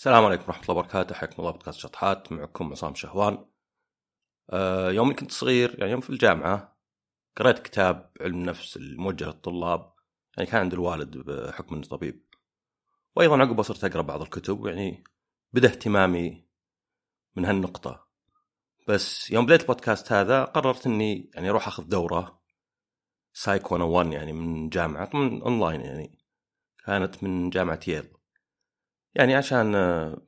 السلام 0.00 0.24
عليكم 0.24 0.44
ورحمة 0.46 0.62
الله 0.62 0.74
وبركاته. 0.74 1.14
حياكم 1.14 1.34
الله 1.38 1.50
بودكاست 1.50 1.78
شطحات 1.78 2.32
معكم 2.32 2.72
عصام 2.72 2.94
شهوان. 2.94 3.44
أه 4.50 4.90
يوم 4.90 5.16
كنت 5.16 5.32
صغير 5.32 5.78
يعني 5.78 5.92
يوم 5.92 6.00
في 6.00 6.10
الجامعة 6.10 6.78
قرأت 7.36 7.58
كتاب 7.58 8.12
علم 8.20 8.34
النفس 8.34 8.76
الموجه 8.76 9.24
للطلاب. 9.24 9.92
يعني 10.36 10.50
كان 10.50 10.60
عند 10.60 10.72
الوالد 10.72 11.18
بحكم 11.18 11.74
إنه 11.74 11.86
طبيب. 11.86 12.24
وأيضا 13.16 13.38
عقبه 13.38 13.62
صرت 13.62 13.84
أقرأ 13.84 14.02
بعض 14.02 14.22
الكتب 14.22 14.66
يعني 14.66 15.04
بدا 15.52 15.68
اهتمامي 15.68 16.48
من 17.36 17.44
هالنقطة. 17.44 18.06
بس 18.88 19.30
يوم 19.30 19.46
بديت 19.46 19.60
البودكاست 19.60 20.12
هذا 20.12 20.44
قررت 20.44 20.86
إني 20.86 21.30
يعني 21.34 21.50
أروح 21.50 21.68
أخذ 21.68 21.84
دورة 21.84 22.40
سايك 23.32 23.72
101 23.72 24.12
يعني 24.12 24.32
من 24.32 24.68
جامعة 24.68 25.10
من 25.14 25.42
اونلاين 25.42 25.80
يعني. 25.80 26.18
كانت 26.84 27.24
من 27.24 27.50
جامعة 27.50 27.80
ييل 27.88 28.19
يعني 29.14 29.34
عشان 29.34 29.74
آه، 29.74 30.22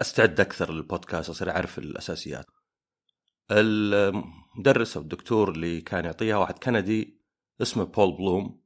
أستعد 0.00 0.40
أكثر 0.40 0.72
للبودكاست 0.72 1.30
اصير 1.30 1.50
أعرف 1.50 1.78
الأساسيات. 1.78 2.46
المدرس 3.50 4.96
أو 4.96 5.02
الدكتور 5.02 5.50
اللي 5.50 5.80
كان 5.80 6.04
يعطيها 6.04 6.36
واحد 6.36 6.58
كندي 6.58 7.20
اسمه 7.62 7.84
بول 7.84 8.16
بلوم. 8.16 8.62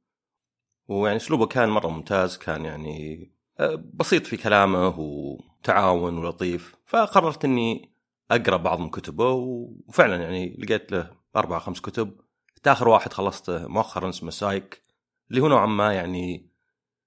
ويعني 0.87 1.17
أسلوبه 1.17 1.45
كان 1.45 1.69
مرة 1.69 1.87
ممتاز 1.87 2.37
كان 2.37 2.65
يعني 2.65 3.31
آه، 3.59 3.83
بسيط 3.93 4.27
في 4.27 4.37
كلامه 4.37 4.99
وتعاون 4.99 6.17
ولطيف. 6.17 6.75
فقررت 6.85 7.45
إني 7.45 7.91
أقرأ 8.31 8.57
بعض 8.57 8.79
من 8.79 8.89
كتبه 8.89 9.31
وفعلا 9.31 10.15
يعني 10.15 10.57
لقيت 10.59 10.91
له 10.91 11.11
أربع 11.35 11.59
خمس 11.59 11.81
كتب. 11.81 12.27
آخر 12.67 12.87
واحد 12.87 13.13
خلصته 13.13 13.67
مؤخرا 13.67 14.09
اسمه 14.09 14.31
سايك 14.31 14.81
اللي 15.29 15.41
هو 15.41 15.47
نوعا 15.47 15.65
ما 15.65 15.93
يعني 15.93 16.49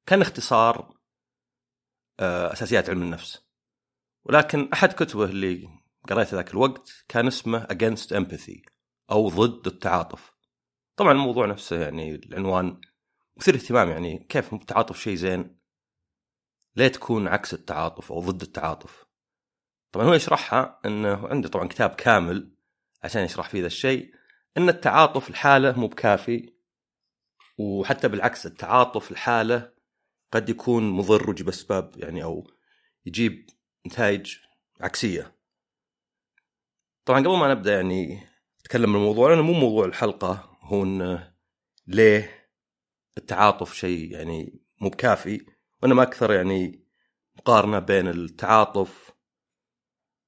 كان 0.07 0.21
اختصار 0.21 0.95
أساسيات 2.21 2.91
علم 2.91 3.03
النفس. 3.03 3.47
ولكن 4.25 4.69
أحد 4.73 4.93
كتبه 4.93 5.25
اللي 5.25 5.69
قريته 6.09 6.37
ذاك 6.37 6.51
الوقت 6.51 7.05
كان 7.09 7.27
اسمه 7.27 7.65
Against 7.65 8.15
Empathy 8.15 8.63
أو 9.11 9.29
ضد 9.29 9.67
التعاطف. 9.67 10.33
طبعا 10.97 11.13
الموضوع 11.13 11.47
نفسه 11.47 11.81
يعني 11.81 12.15
العنوان 12.15 12.81
مثير 13.37 13.55
اهتمام 13.55 13.91
يعني 13.91 14.27
كيف 14.29 14.55
التعاطف 14.55 15.01
شيء 15.01 15.15
زين؟ 15.15 15.61
ليه 16.77 16.89
تكون 16.89 17.29
عكس 17.29 17.55
التعاطف 17.55 18.13
أو 18.13 18.21
ضد 18.21 18.43
التعاطف. 18.43 19.07
طبعا 19.93 20.07
هو 20.07 20.15
يشرحها 20.15 20.81
إنه 20.87 21.29
عنده 21.29 21.49
طبعا 21.49 21.69
كتاب 21.69 21.91
كامل 21.91 22.55
عشان 23.03 23.23
يشرح 23.23 23.49
فيه 23.49 23.61
ذا 23.61 23.67
الشيء 23.67 24.15
إن 24.57 24.69
التعاطف 24.69 25.31
الحالة 25.31 25.79
مو 25.79 25.87
بكافي 25.87 26.53
وحتى 27.59 28.09
بالعكس 28.09 28.47
التعاطف 28.47 29.11
الحالة 29.11 29.73
قد 30.33 30.49
يكون 30.49 30.91
مضر 30.91 31.31
ويجيب 31.31 31.49
اسباب 31.49 31.93
يعني 31.97 32.23
أو 32.23 32.47
يجيب 33.07 33.51
نتائج 33.87 34.37
عكسية. 34.81 35.37
طبعا 37.05 37.21
قبل 37.21 37.37
ما 37.37 37.55
نبدأ 37.55 37.75
يعني 37.75 38.27
نتكلم 38.61 38.93
بالموضوع 38.93 39.31
لأنه 39.31 39.43
مو 39.43 39.53
موضوع 39.53 39.85
الحلقة 39.85 40.59
هو 40.63 40.83
انه 40.83 41.35
ليه 41.87 42.51
التعاطف 43.19 43.75
شيء 43.75 44.13
يعني 44.13 44.63
مو 44.81 44.89
بكافي 44.89 45.47
وإنما 45.83 46.03
أكثر 46.03 46.33
يعني 46.33 46.85
مقارنة 47.37 47.79
بين 47.79 48.09
التعاطف 48.09 49.13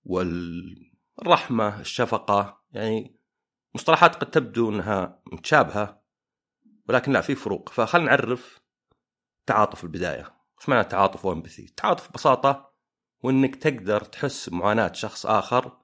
والرحمة 0.05 1.81
الشفقة 1.81 2.65
يعني 2.73 3.21
مصطلحات 3.75 4.17
قد 4.17 4.31
تبدو 4.31 4.71
إنها 4.71 5.23
متشابهة 5.33 6.03
ولكن 6.89 7.13
لا 7.13 7.21
في 7.21 7.35
فروق 7.35 7.69
فخلنا 7.69 8.07
نعرف 8.07 8.62
تعاطف 9.47 9.79
في 9.79 9.85
البداية. 9.85 10.35
وش 10.59 10.69
معنى 10.69 10.81
التعاطف 10.81 11.25
وامبثي 11.25 11.65
التعاطف 11.65 12.09
ببساطة 12.11 12.73
وإنك 13.21 13.57
تقدر 13.57 14.05
تحس 14.05 14.49
بمعاناة 14.49 14.93
شخص 14.93 15.27
آخر 15.27 15.79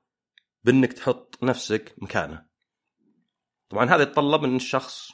بإنك 0.64 0.92
تحط 0.92 1.38
نفسك 1.42 1.94
مكانه. 1.98 2.46
طبعا 3.68 3.84
هذا 3.84 4.02
يتطلب 4.02 4.44
إن 4.44 4.56
الشخص 4.56 5.10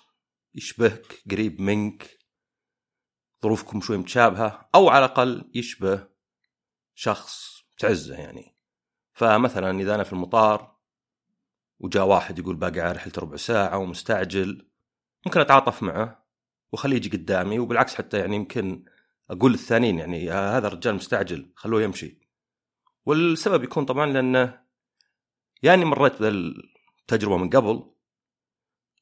يشبهك 0.55 1.23
قريب 1.31 1.61
منك 1.61 2.19
ظروفكم 3.43 3.81
شوي 3.81 3.97
متشابهة 3.97 4.69
أو 4.75 4.89
على 4.89 5.05
الأقل 5.05 5.51
يشبه 5.55 6.09
شخص 6.95 7.63
تعزه 7.79 8.17
يعني. 8.17 8.57
فمثلا 9.13 9.81
إذا 9.81 9.95
أنا 9.95 10.05
في 10.05 10.13
المطار 10.13 10.77
وجاء 11.79 12.07
واحد 12.07 12.39
يقول 12.39 12.57
باقي 12.57 12.81
على 12.81 12.93
رحلته 12.93 13.23
ربع 13.23 13.37
ساعة 13.37 13.79
ومستعجل 13.79 14.71
ممكن 15.27 15.41
أتعاطف 15.41 15.83
معه. 15.83 16.24
وخليه 16.75 16.97
يجي 16.97 17.17
قدامي 17.17 17.59
وبالعكس 17.59 17.95
حتى 17.95 18.19
يعني 18.19 18.37
يمكن 18.37 18.85
أقول 19.31 19.53
للثانيين 19.53 19.99
يعني 19.99 20.31
هذا 20.31 20.67
الرجال 20.67 20.95
مستعجل 20.95 21.53
خلوه 21.57 21.83
يمشي. 21.83 22.19
والسبب 23.07 23.65
يكون 23.65 23.85
طبعا 23.85 24.07
لأنه 24.07 24.61
يعني 25.63 25.85
مريت 25.85 26.23
بالتجربه 26.23 27.37
من 27.37 27.51
قبل 27.51 27.91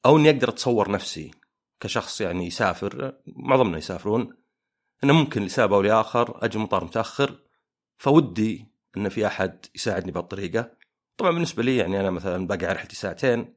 أو 0.05 0.17
إني 0.17 0.29
أقدر 0.29 0.49
أتصور 0.49 0.91
نفسي 0.91 1.31
كشخص 1.79 2.21
يعني 2.21 2.47
يسافر 2.47 3.17
معظمنا 3.27 3.77
يسافرون 3.77 4.37
إنه 5.03 5.13
ممكن 5.13 5.41
لسبب 5.43 5.73
أو 5.73 5.81
لآخر 5.81 6.45
أجي 6.45 6.57
المطار 6.57 6.83
متأخر 6.83 7.39
فودي 7.97 8.67
إن 8.97 9.09
في 9.09 9.27
أحد 9.27 9.65
يساعدني 9.75 10.11
بهالطريقة. 10.11 10.71
طبعا 11.17 11.31
بالنسبة 11.31 11.63
لي 11.63 11.77
يعني 11.77 11.99
أنا 11.99 12.09
مثلا 12.09 12.47
باقي 12.47 12.65
على 12.65 12.75
رحلتي 12.75 12.95
ساعتين 12.95 13.53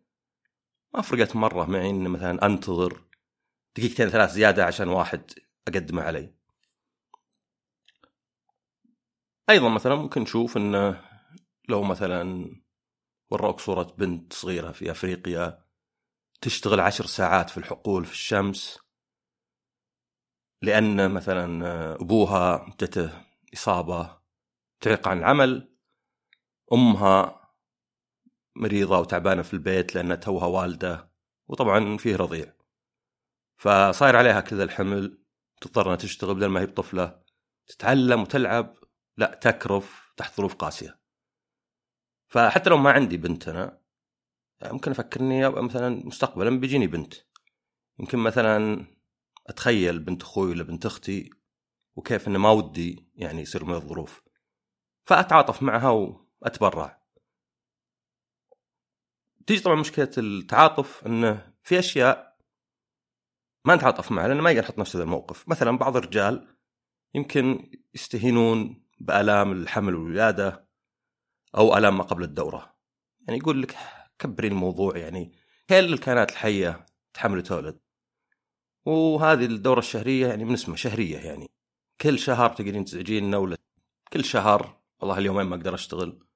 ما 0.94 1.02
فرقت 1.02 1.36
مرة 1.36 1.64
معي 1.64 1.90
ان 1.90 2.08
مثلا 2.08 2.46
أنتظر 2.46 3.05
دقيقتين 3.76 4.08
ثلاث 4.08 4.30
زيادة 4.30 4.64
عشان 4.64 4.88
واحد 4.88 5.30
أقدمه 5.68 6.02
علي. 6.02 6.34
أيضا 9.50 9.68
مثلا 9.68 9.94
ممكن 9.94 10.20
نشوف 10.20 10.56
انه 10.56 11.04
لو 11.68 11.82
مثلا 11.82 12.50
وروك 13.30 13.60
صورة 13.60 13.94
بنت 13.98 14.32
صغيرة 14.32 14.72
في 14.72 14.90
أفريقيا 14.90 15.66
تشتغل 16.40 16.80
عشر 16.80 17.06
ساعات 17.06 17.50
في 17.50 17.58
الحقول 17.58 18.04
في 18.04 18.12
الشمس 18.12 18.78
لأن 20.62 21.10
مثلا 21.10 21.64
أبوها 21.94 22.76
جته 22.80 23.24
إصابة 23.54 24.18
تعيق 24.80 25.08
عن 25.08 25.18
العمل 25.18 25.76
أمها 26.72 27.40
مريضة 28.56 28.98
وتعبانة 28.98 29.42
في 29.42 29.54
البيت 29.54 29.94
لأنها 29.94 30.16
توها 30.16 30.46
والدة 30.46 31.10
وطبعا 31.48 31.96
فيه 31.96 32.16
رضيع. 32.16 32.55
فصاير 33.56 34.16
عليها 34.16 34.40
كذا 34.40 34.64
الحمل 34.64 35.22
تضطر 35.60 35.86
إنها 35.86 35.96
تشتغل 35.96 36.34
بدل 36.34 36.46
ما 36.46 36.60
هي 36.60 36.66
بطفلة 36.66 37.22
تتعلم 37.66 38.22
وتلعب 38.22 38.74
لا 39.16 39.38
تكرف 39.42 40.12
تحت 40.16 40.36
ظروف 40.36 40.54
قاسية. 40.54 41.00
فحتى 42.28 42.70
لو 42.70 42.76
ما 42.76 42.90
عندي 42.90 43.16
بنت 43.16 43.48
أنا 43.48 43.80
ممكن 44.62 44.90
أفكر 44.90 45.20
اني 45.20 45.48
مثلا 45.48 46.06
مستقبلا 46.06 46.60
بيجيني 46.60 46.86
بنت. 46.86 47.14
يمكن 47.98 48.18
مثلا 48.18 48.86
أتخيل 49.46 49.98
بنت 49.98 50.22
أخوي 50.22 50.50
ولا 50.50 50.62
بنت 50.62 50.86
أختي 50.86 51.30
وكيف 51.96 52.28
إنه 52.28 52.38
ما 52.38 52.50
ودي 52.50 53.10
يعني 53.14 53.42
يصير 53.42 53.64
من 53.64 53.74
الظروف. 53.74 54.22
فأتعاطف 55.04 55.62
معها 55.62 55.90
وأتبرع. 55.90 57.02
تيجي 59.46 59.62
طبعا 59.62 59.76
مشكلة 59.76 60.10
التعاطف 60.18 61.06
إنه 61.06 61.52
في 61.62 61.78
أشياء 61.78 62.25
ما 63.66 63.74
نتعاطف 63.74 64.12
معه 64.12 64.26
لأنه 64.26 64.42
ما 64.42 64.50
يقدر 64.50 64.64
يحط 64.64 64.78
نفسه 64.78 64.96
في 64.98 65.02
الموقف. 65.02 65.48
مثلا 65.48 65.78
بعض 65.78 65.96
الرجال 65.96 66.56
يمكن 67.14 67.70
يستهينون 67.94 68.86
بآلام 69.00 69.52
الحمل 69.52 69.94
والولادة 69.94 70.68
أو 71.56 71.76
آلام 71.76 71.98
ما 71.98 72.04
قبل 72.04 72.22
الدورة. 72.22 72.76
يعني 73.20 73.38
يقول 73.38 73.62
لك 73.62 73.76
كبري 74.18 74.48
الموضوع 74.48 74.96
يعني 74.96 75.32
كل 75.68 75.92
الكائنات 75.92 76.30
الحية 76.30 76.86
تحمل 77.14 77.38
وتولد 77.38 77.78
وهذه 78.84 79.44
الدورة 79.44 79.78
الشهرية 79.78 80.26
يعني 80.26 80.44
من 80.44 80.52
اسمها 80.52 80.76
شهرية 80.76 81.18
يعني. 81.18 81.50
كل 82.00 82.18
شهر 82.18 82.50
تقدرين 82.50 82.84
تزعجين 82.84 83.34
ولا 83.34 83.56
كل 84.12 84.24
شهر 84.24 84.80
والله 85.00 85.18
اليومين 85.18 85.46
ما 85.46 85.56
أقدر 85.56 85.74
أشتغل. 85.74 86.26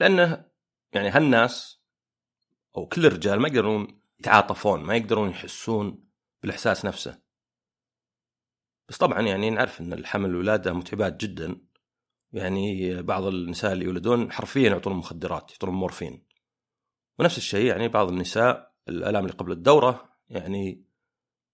لأنه 0.00 0.44
يعني 0.92 1.08
هالناس 1.08 1.82
أو 2.76 2.86
كل 2.86 3.06
الرجال 3.06 3.40
ما 3.40 3.48
يقدرون 3.48 4.00
يتعاطفون 4.20 4.80
ما 4.84 4.96
يقدرون 4.96 5.30
يحسون 5.30 6.07
بالإحساس 6.42 6.84
نفسه. 6.84 7.18
بس 8.88 8.96
طبعا 8.98 9.20
يعني 9.20 9.50
نعرف 9.50 9.80
إن 9.80 9.92
الحمل 9.92 10.28
والولاده 10.28 10.72
متعبات 10.72 11.20
جدا. 11.20 11.60
يعني 12.32 13.02
بعض 13.02 13.24
النساء 13.24 13.72
اللي 13.72 13.84
يولدون 13.84 14.32
حرفيا 14.32 14.70
يعطون 14.70 14.92
مخدرات 14.92 15.50
يعطون 15.50 15.70
مورفين. 15.70 16.26
ونفس 17.18 17.38
الشيء 17.38 17.66
يعني 17.66 17.88
بعض 17.88 18.08
النساء 18.08 18.74
الآلام 18.88 19.24
اللي 19.24 19.36
قبل 19.36 19.52
الدورة 19.52 20.18
يعني 20.28 20.84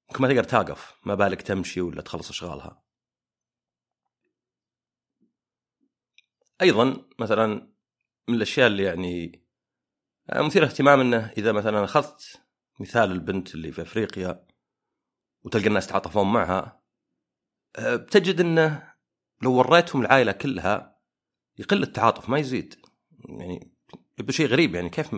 ممكن 0.09 0.23
ما 0.23 0.29
تقدر 0.29 0.45
تقف 0.45 1.01
ما 1.05 1.15
بالك 1.15 1.43
تمشي 1.43 1.81
ولا 1.81 2.03
تخلص 2.03 2.31
أشغالها. 2.31 2.83
أيضا 6.63 7.07
مثلا 7.19 7.75
من 8.29 8.35
الأشياء 8.35 8.67
اللي 8.67 8.83
يعني 8.83 9.45
مثير 10.37 10.65
اهتمام 10.65 11.01
إنه 11.01 11.33
إذا 11.39 11.53
مثلا 11.53 11.85
أخذت 11.85 12.43
مثال 12.81 13.11
البنت 13.13 13.55
اللي 13.55 13.73
في 13.73 13.83
أفريقيا 13.83 14.47
وتلقى 15.45 15.67
الناس 15.67 15.87
يتعاطفون 15.87 16.33
معها 16.33 16.83
أه، 17.77 17.97
بتجد 17.97 18.41
إنه 18.41 18.95
لو 19.43 19.53
وريتهم 19.53 20.03
العائلة 20.03 20.33
كلها 20.33 20.99
يقل 21.59 21.83
التعاطف 21.83 22.29
ما 22.29 22.39
يزيد. 22.39 22.75
يعني 23.29 23.73
يبدو 24.19 24.33
شيء 24.33 24.47
غريب 24.47 24.75
يعني 24.75 24.89
كيف 24.89 25.11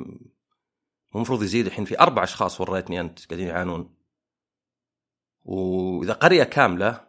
المفروض 1.14 1.42
يزيد 1.42 1.66
الحين؟ 1.66 1.84
في 1.84 2.00
أربع 2.00 2.24
أشخاص 2.24 2.60
وريتني 2.60 3.00
أنت 3.00 3.26
قاعدين 3.26 3.48
يعانون. 3.48 3.96
وإذا 5.42 6.12
قرية 6.12 6.44
كاملة 6.44 7.08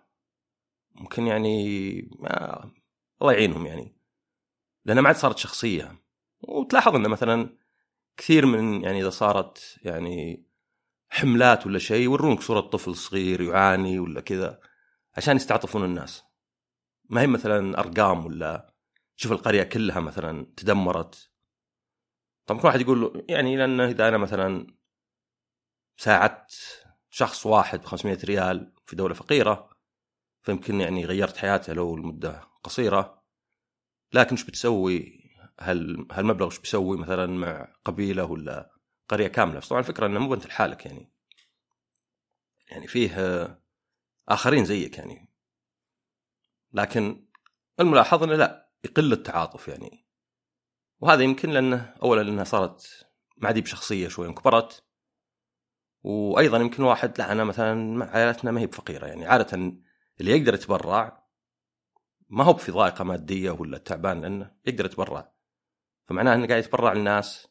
ممكن 0.95 1.27
يعني 1.27 2.01
ما 2.19 2.63
الله 3.21 3.33
يعينهم 3.33 3.65
يعني. 3.65 3.97
لأنها 4.85 5.01
ما 5.01 5.07
عاد 5.07 5.15
صارت 5.15 5.37
شخصية. 5.37 6.01
وتلاحظ 6.41 6.95
انه 6.95 7.09
مثلا 7.09 7.57
كثير 8.17 8.45
من 8.45 8.83
يعني 8.83 9.01
إذا 9.01 9.09
صارت 9.09 9.79
يعني 9.81 10.46
حملات 11.09 11.65
ولا 11.67 11.79
شيء 11.79 12.03
يورونك 12.03 12.41
صورة 12.41 12.59
طفل 12.61 12.95
صغير 12.95 13.41
يعاني 13.41 13.99
ولا 13.99 14.21
كذا 14.21 14.59
عشان 15.17 15.35
يستعطفون 15.35 15.85
الناس. 15.85 16.23
ما 17.09 17.21
هي 17.21 17.27
مثلا 17.27 17.79
أرقام 17.79 18.25
ولا 18.25 18.73
شوف 19.15 19.31
القرية 19.31 19.63
كلها 19.63 19.99
مثلا 19.99 20.53
تدمرت. 20.57 21.31
طبعا 22.45 22.61
كل 22.61 22.67
واحد 22.67 22.81
يقول 22.81 23.01
له 23.01 23.25
يعني 23.29 23.57
لأنه 23.57 23.85
إذا 23.85 24.07
أنا 24.07 24.17
مثلا 24.17 24.77
ساعدت 25.97 26.51
شخص 27.09 27.45
واحد 27.45 27.81
ب 27.81 27.85
500 27.85 28.17
ريال 28.23 28.73
في 28.85 28.95
دولة 28.95 29.13
فقيرة 29.13 29.69
فيمكن 30.43 30.81
يعني 30.81 31.05
غيرت 31.05 31.37
حياته 31.37 31.73
لو 31.73 31.95
لمده 31.95 32.41
قصيرة. 32.63 33.23
لكن 34.13 34.31
إيش 34.31 34.43
بتسوي؟ 34.43 35.17
هل 35.59 36.07
هالمبلغ 36.11 36.45
إيش 36.45 36.59
بيسوي 36.59 36.97
مثلا 36.97 37.25
مع 37.25 37.73
قبيلة 37.85 38.23
ولا 38.23 38.76
قرية 39.09 39.27
كاملة. 39.27 39.59
بس 39.59 39.67
طبعا 39.67 39.79
الفكرة 39.81 40.05
إنه 40.05 40.19
مو 40.19 40.33
أنت 40.33 40.45
لحالك 40.45 40.85
يعني. 40.85 41.11
يعني 42.69 42.87
فيه 42.87 43.11
آخرين 44.29 44.65
زيك 44.65 44.97
يعني. 44.97 45.29
لكن 46.73 47.27
الملاحظ 47.79 48.23
إنه 48.23 48.35
لا 48.35 48.69
يقل 48.83 49.13
التعاطف 49.13 49.67
يعني. 49.67 50.07
وهذا 50.99 51.23
يمكن 51.23 51.49
لأنه 51.49 51.95
اولا 52.03 52.21
لأنها 52.21 52.43
صارت 52.43 53.07
عاد 53.43 53.59
بشخصية 53.59 54.07
شوي 54.07 54.33
كبرت 54.33 54.83
وأيضا 56.03 56.57
يمكن 56.57 56.83
واحد 56.83 57.19
لا 57.19 57.31
أنا 57.31 57.43
مثلا 57.43 58.05
عائلتنا 58.05 58.51
ما 58.51 58.61
هي 58.61 58.67
بفقيرة 58.67 59.05
يعني. 59.05 59.25
عادة 59.25 59.57
اللي 60.19 60.31
يقدر 60.31 60.53
يتبرع 60.53 61.27
ما 62.29 62.43
هو 62.43 62.53
في 62.53 62.71
ضائقة 62.71 63.03
مادية 63.03 63.51
ولا 63.51 63.77
تعبان 63.77 64.21
لأنه 64.21 64.51
يقدر 64.65 64.85
يتبرع. 64.85 65.33
فمعناه 66.05 66.35
إنه 66.35 66.47
قاعد 66.47 66.63
يتبرع 66.63 66.93
للناس 66.93 67.47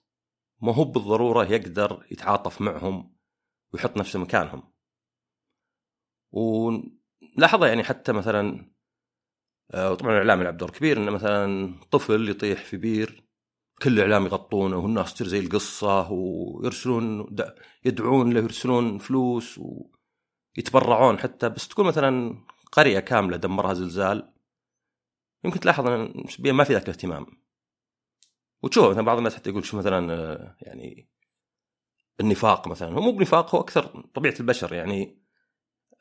ما 0.63 0.75
هو 0.75 0.85
بالضرورة 0.85 1.45
يقدر 1.45 2.07
يتعاطف 2.11 2.61
معهم 2.61 3.17
ويحط 3.73 3.97
نفسه 3.97 4.19
مكانهم. 4.19 4.73
ولاحظها 6.33 7.69
يعني 7.69 7.85
حتى 7.85 8.13
مثلا 8.13 8.71
آه، 9.75 9.93
وطبعا 9.93 10.13
الإعلام 10.13 10.41
يلعب 10.41 10.57
دور 10.57 10.71
كبير 10.71 10.97
إنه 10.99 11.11
مثلا 11.11 11.75
طفل 11.91 12.29
يطيح 12.29 12.65
في 12.65 12.77
بير 12.77 13.27
كل 13.83 13.93
الإعلام 13.93 14.27
يغطونه 14.27 14.77
والناس 14.77 15.15
تصير 15.15 15.27
زي 15.27 15.41
القصة 15.41 16.13
ويرسلون 16.13 17.37
يدعون 17.85 18.33
له 18.33 18.41
يرسلون 18.41 18.99
فلوس 18.99 19.61
ويتبرعون 20.57 21.19
حتى 21.19 21.49
بس 21.49 21.69
تكون 21.69 21.87
مثلا 21.87 22.45
قرية 22.73 23.01
كاملة 23.01 23.37
دمرها 23.37 23.75
زلزال. 23.75 24.33
يمكن 25.45 25.61
تلاحظ 25.61 25.87
إن 25.87 26.53
ما 26.53 26.65
في 26.65 26.73
ذاك 26.73 26.83
الاهتمام. 26.83 27.27
وتشوف 28.63 28.91
مثلا 28.91 29.03
بعض 29.03 29.17
الناس 29.19 29.35
حتى 29.37 29.51
يقول 29.51 29.65
شو 29.65 29.79
مثلا 29.79 30.13
آه، 30.15 30.57
يعني 30.63 31.09
النفاق 32.21 32.69
مثلا. 32.69 32.95
هو 32.95 33.01
مو 33.01 33.13
بنفاق 33.13 33.55
هو 33.55 33.61
أكثر 33.61 34.01
طبيعة 34.15 34.35
البشر 34.41 34.75
يعني 34.75 35.23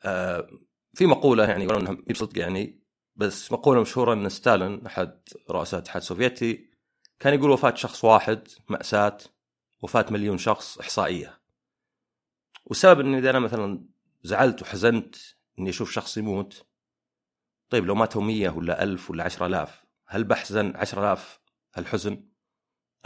آه، 0.04 0.48
في 0.94 1.06
مقولة 1.06 1.44
يعني 1.48 1.66
ولو 1.66 1.80
إنها 1.80 1.96
بصدق 2.10 2.38
يعني 2.38 2.82
بس 3.16 3.52
مقولة 3.52 3.80
مشهورة 3.80 4.12
إن 4.12 4.28
ستالين 4.28 4.86
أحد 4.86 5.20
رؤساء 5.50 5.78
الاتحاد 5.80 6.02
السوفيتي 6.02 6.70
كان 7.20 7.34
يقول 7.34 7.50
وفاة 7.50 7.74
شخص 7.74 8.04
واحد 8.04 8.48
مأساة 8.68 9.18
وفاة 9.82 10.06
مليون 10.10 10.38
شخص 10.38 10.78
إحصائية. 10.78 11.40
والسبب 12.64 13.00
إني 13.00 13.18
إذا 13.18 13.30
أنا 13.30 13.38
مثلا 13.38 13.86
زعلت 14.22 14.62
وحزنت 14.62 15.16
إني 15.58 15.70
أشوف 15.70 15.90
شخص 15.90 16.16
يموت 16.16 16.66
طيب 17.70 17.86
لو 17.86 17.94
ماتوا 17.94 18.22
مية 18.22 18.50
ولا 18.50 18.82
ألف 18.82 19.10
ولا 19.10 19.24
عشرة 19.24 19.46
آلاف 19.46 19.84
هل 20.06 20.24
بحزن 20.24 20.76
عشرة 20.76 21.00
آلاف 21.00 21.40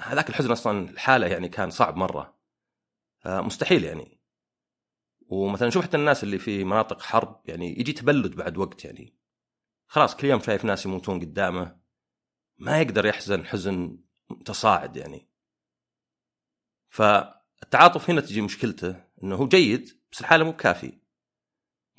هذاك 0.02 0.28
الحزن 0.28 0.50
أصلا 0.50 0.90
الحالة 0.90 1.26
يعني 1.26 1.48
كان 1.48 1.70
صعب 1.70 1.96
مرة. 1.96 2.40
مستحيل 3.26 3.84
يعني. 3.84 4.20
ومثلا 5.20 5.70
شوف 5.70 5.84
حتى 5.84 5.96
الناس 5.96 6.24
اللي 6.24 6.38
في 6.38 6.64
مناطق 6.64 7.02
حرب 7.02 7.42
يعني 7.44 7.80
يجي 7.80 7.92
تبلد 7.92 8.36
بعد 8.36 8.58
وقت 8.58 8.84
يعني. 8.84 9.16
خلاص 9.86 10.16
كل 10.16 10.26
يوم 10.26 10.40
شايف 10.40 10.64
ناس 10.64 10.86
يموتون 10.86 11.20
قدامه. 11.20 11.80
ما 12.58 12.80
يقدر 12.80 13.06
يحزن 13.06 13.46
حزن 13.46 13.98
تصاعد 14.44 14.96
يعني. 14.96 15.30
فالتعاطف 16.88 18.10
هنا 18.10 18.20
تجي 18.20 18.40
مشكلته 18.40 19.04
إنه 19.22 19.36
هو 19.36 19.48
جيد 19.48 20.00
بس 20.12 20.20
الحالة 20.20 20.44
مو 20.44 20.52
بكافي. 20.52 21.00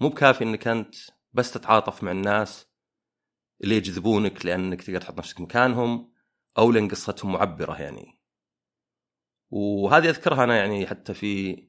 مو 0.01 0.09
بكافي 0.09 0.43
إنك 0.43 0.67
أنت 0.67 0.95
بس 1.33 1.51
تتعاطف 1.51 2.03
مع 2.03 2.11
الناس 2.11 2.67
اللي 3.63 3.75
يجذبونك 3.75 4.45
لأنك 4.45 4.81
تقدر 4.81 5.01
تحط 5.01 5.17
نفسك 5.17 5.41
مكانهم. 5.41 6.10
أو 6.57 6.71
لأن 6.71 6.87
قصتهم 6.87 7.31
معبرة 7.31 7.81
يعني. 7.81 8.19
وهذه 9.51 10.09
أذكرها 10.09 10.43
أنا 10.43 10.57
يعني 10.57 10.87
حتى 10.87 11.13
في 11.13 11.63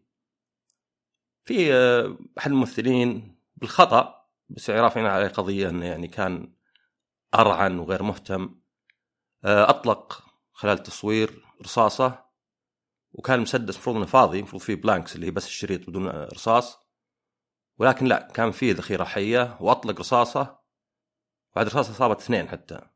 في 1.44 1.74
آه، 1.74 2.18
أحد 2.38 2.50
الممثلين 2.50 3.36
بالخطأ 3.56 4.28
بس 4.48 4.70
رافعين 4.70 5.06
عليه 5.06 5.28
قضية 5.28 5.68
إنه 5.68 5.86
يعني 5.86 6.08
كان 6.08 6.54
أرعن 7.34 7.78
وغير 7.78 8.02
مهتم. 8.02 8.60
آه، 9.44 9.70
أطلق 9.70 10.24
خلال 10.52 10.78
التصوير 10.78 11.44
رصاصة 11.62 12.24
وكان 13.12 13.36
المسدس 13.36 13.74
المفروض 13.74 13.96
إنه 13.96 14.06
فاضي 14.06 14.38
المفروض 14.38 14.62
فيه 14.62 14.74
بلانكس 14.74 15.16
اللي 15.16 15.26
هي 15.26 15.30
بس 15.30 15.46
الشريط 15.46 15.90
بدون 15.90 16.08
رصاص. 16.08 16.78
ولكن 17.78 18.06
لا 18.06 18.28
كان 18.34 18.50
فيه 18.50 18.72
ذخيرة 18.72 19.04
حية 19.04 19.56
وأطلق 19.60 20.00
رصاصة 20.00 20.58
وبعد 21.52 21.66
رصاصه 21.66 21.90
اصابت 21.90 22.20
اثنين 22.20 22.48
حتى. 22.48 22.91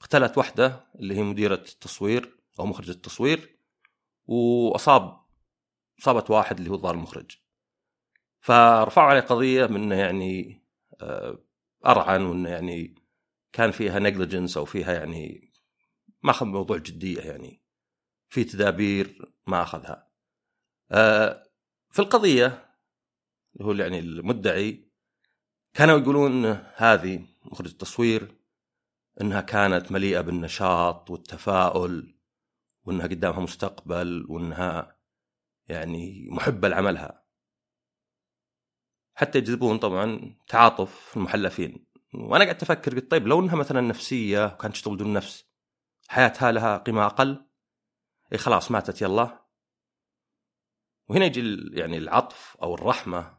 اختلت 0.00 0.38
واحدة 0.38 0.86
اللي 0.94 1.16
هي 1.16 1.22
مديرة 1.22 1.54
التصوير 1.54 2.36
أو 2.60 2.66
مخرجه 2.66 2.90
التصوير 2.90 3.58
وأصاب 4.26 5.20
أصابت 6.00 6.30
واحد 6.30 6.58
اللي 6.58 6.70
هو 6.70 6.74
الظاهر 6.74 6.94
المخرج 6.94 7.36
فرفعوا 8.40 9.08
عليه 9.08 9.20
قضية 9.20 9.66
من 9.66 9.92
يعني 9.92 10.62
آه، 11.00 11.38
أرعن 11.86 12.22
وأنه 12.22 12.48
يعني 12.48 12.94
كان 13.52 13.70
فيها 13.70 13.98
نيجليجنس 13.98 14.56
أو 14.56 14.64
فيها 14.64 14.92
يعني 14.92 15.52
ما 16.22 16.30
أخذ 16.30 16.46
الموضوع 16.46 16.76
جدية 16.76 17.20
يعني 17.20 17.62
في 18.28 18.44
تدابير 18.44 19.32
ما 19.46 19.62
أخذها. 19.62 20.08
آه، 20.90 21.42
في 21.90 21.98
القضية 21.98 22.46
اللي 23.54 23.64
هو 23.64 23.72
يعني 23.72 23.98
المدعي 23.98 24.88
كانوا 25.74 25.98
يقولون 25.98 26.44
هذه 26.76 27.26
مخرج 27.44 27.68
التصوير 27.68 28.34
إنها 29.20 29.40
كانت 29.40 29.92
مليئة 29.92 30.20
بالنشاط 30.20 31.10
والتفاؤل 31.10 32.18
وإنها 32.84 33.06
قدامها 33.06 33.40
مستقبل 33.40 34.26
وإنها 34.28 34.98
يعني 35.68 36.28
محبه 36.30 36.68
لعملها. 36.68 37.24
حتى 39.14 39.38
يجذبون 39.38 39.78
طبعا 39.78 40.36
تعاطف 40.48 41.16
المحلفين. 41.16 41.86
وأنا 42.14 42.44
قاعد 42.44 42.62
أفكر 42.62 42.94
قلت 42.94 43.10
طيب 43.10 43.26
لو 43.26 43.40
إنها 43.40 43.56
مثلا 43.56 43.80
نفسية 43.80 44.44
وكانت 44.46 44.74
تشتغل 44.74 44.94
بدون 44.94 45.12
نفس 45.12 45.44
حياتها 46.08 46.52
لها 46.52 46.78
قيمة 46.78 47.06
أقل؟ 47.06 47.46
إي 48.32 48.38
خلاص 48.38 48.70
ماتت 48.70 49.02
يلا. 49.02 49.44
وهنا 51.08 51.24
يجي 51.24 51.56
يعني 51.72 51.98
العطف 51.98 52.56
أو 52.62 52.74
الرحمة 52.74 53.38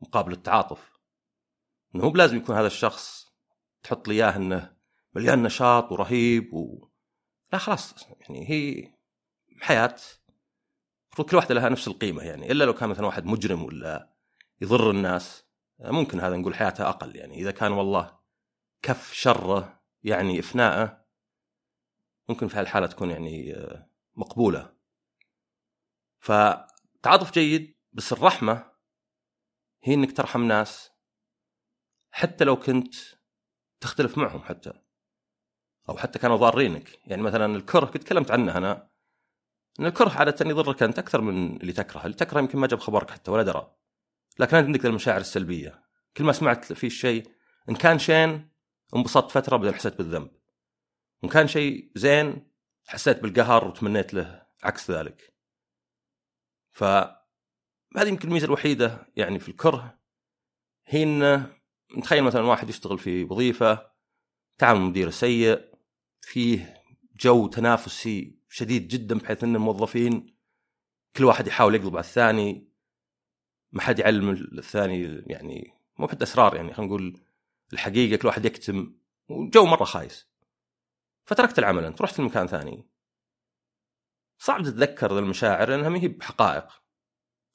مقابل 0.00 0.32
التعاطف. 0.32 0.92
إنه 1.94 2.04
مو 2.04 2.10
بلازم 2.10 2.36
يكون 2.36 2.56
هذا 2.56 2.66
الشخص 2.66 3.32
تحط 3.82 4.08
لي 4.08 4.14
إياه 4.14 4.36
إنه 4.36 4.76
مليان 5.14 5.42
نشاط 5.42 5.92
ورهيب 5.92 6.54
و... 6.54 6.88
لا 7.52 7.58
خلاص 7.58 7.94
يعني 8.20 8.50
هي 8.50 8.92
حياة. 9.60 9.96
المفروض 11.08 11.30
كل 11.30 11.36
واحدة 11.36 11.54
لها 11.54 11.68
نفس 11.68 11.88
القيمة 11.88 12.22
يعني 12.22 12.52
إلا 12.52 12.64
لو 12.64 12.74
كان 12.74 12.88
مثلا 12.88 13.06
واحد 13.06 13.24
مجرم 13.24 13.64
ولا 13.64 14.12
يضر 14.60 14.90
الناس 14.90 15.44
ممكن 15.80 16.20
هذا 16.20 16.36
نقول 16.36 16.54
حياته 16.54 16.88
أقل 16.88 17.16
يعني. 17.16 17.34
إذا 17.34 17.50
كان 17.50 17.72
والله 17.72 18.18
كف 18.82 19.12
شره 19.12 19.82
يعني 20.02 20.38
إفناءه 20.38 21.04
ممكن 22.28 22.48
في 22.48 22.56
هالحاله 22.56 22.86
تكون 22.86 23.10
يعني 23.10 23.56
آه، 23.56 23.90
مقبولة. 24.14 24.74
فتعاطف 26.18 27.32
جيد 27.32 27.76
بس 27.92 28.12
الرحمة 28.12 28.72
هي 29.82 29.94
إنك 29.94 30.16
ترحم 30.16 30.44
ناس 30.44 30.90
حتى 32.10 32.44
لو 32.44 32.56
كنت 32.56 32.94
تختلف 33.80 34.18
معهم 34.18 34.42
حتى. 34.42 34.81
أو 35.88 35.96
حتى 35.96 36.18
كانوا 36.18 36.36
ضارينك. 36.36 36.98
يعني 37.06 37.22
مثلا 37.22 37.56
الكره 37.56 37.86
كنت 37.86 38.02
تكلمت 38.02 38.30
عنه 38.30 38.56
أنا. 38.56 38.88
إن 39.80 39.86
الكره 39.86 40.10
عادة 40.10 40.50
يضرك 40.50 40.82
أنت 40.82 40.98
أكثر 40.98 41.20
من 41.20 41.56
اللي 41.56 41.72
تكره. 41.72 42.04
اللي 42.04 42.16
تكره 42.16 42.38
يمكن 42.40 42.58
ما 42.58 42.66
جاب 42.66 42.80
خبرك 42.80 43.10
حتى 43.10 43.30
ولا 43.30 43.42
درى. 43.42 43.74
لكن 44.38 44.56
أنت 44.56 44.66
عندك 44.66 44.86
المشاعر 44.86 45.20
السلبية. 45.20 45.82
كل 46.16 46.24
ما 46.24 46.32
سمعت 46.32 46.72
في 46.72 46.90
شيء 46.90 47.30
إن 47.68 47.74
كان 47.74 47.98
شين 47.98 48.50
انبسطت 48.96 49.30
فترة 49.30 49.56
بعدين 49.56 49.74
حسيت 49.74 49.98
بالذنب. 49.98 50.30
وإن 51.22 51.30
كان 51.30 51.48
شيء 51.48 51.92
زين 51.94 52.52
حسيت 52.86 53.22
بالقهر 53.22 53.64
وتمنيت 53.68 54.14
له 54.14 54.46
عكس 54.62 54.90
ذلك. 54.90 55.34
ف 56.72 56.84
هذه 57.96 58.08
يمكن 58.08 58.28
الميزة 58.28 58.46
الوحيدة 58.46 59.06
يعني 59.16 59.38
في 59.38 59.48
الكره. 59.48 59.98
هي 60.86 61.02
إنه 61.02 61.56
نتخيل 61.98 62.24
مثلا 62.24 62.42
واحد 62.42 62.68
يشتغل 62.68 62.98
في 62.98 63.24
وظيفة 63.24 63.92
تعامل 64.58 64.80
مدير 64.80 65.10
سيء 65.10 65.71
فيه 66.22 66.82
جو 67.20 67.46
تنافسي 67.46 68.38
شديد 68.48 68.88
جدا 68.88 69.18
بحيث 69.18 69.44
إن 69.44 69.56
الموظفين 69.56 70.36
كل 71.16 71.24
واحد 71.24 71.46
يحاول 71.46 71.74
يقلب 71.74 71.96
على 71.96 72.04
الثاني. 72.04 72.68
ما 73.72 73.82
حد 73.82 73.98
يعلم 73.98 74.30
الثاني 74.30 75.24
يعني 75.26 75.74
مو 75.98 76.08
حتى 76.08 76.24
أسرار 76.24 76.56
يعني 76.56 76.74
خلينا 76.74 76.92
نقول 76.92 77.20
الحقيقة 77.72 78.16
كل 78.20 78.28
واحد 78.28 78.44
يكتم 78.44 78.94
وجو 79.28 79.66
مرة 79.66 79.84
خايس. 79.84 80.28
فتركت 81.24 81.58
العمل 81.58 81.84
أنت 81.84 82.02
رحت 82.02 82.18
لمكان 82.18 82.46
ثاني. 82.46 82.86
صعب 84.38 84.62
تتذكر 84.62 85.18
المشاعر 85.18 85.68
لأنها 85.68 85.88
ما 85.88 86.00
هي 86.00 86.08
بحقائق. 86.08 86.82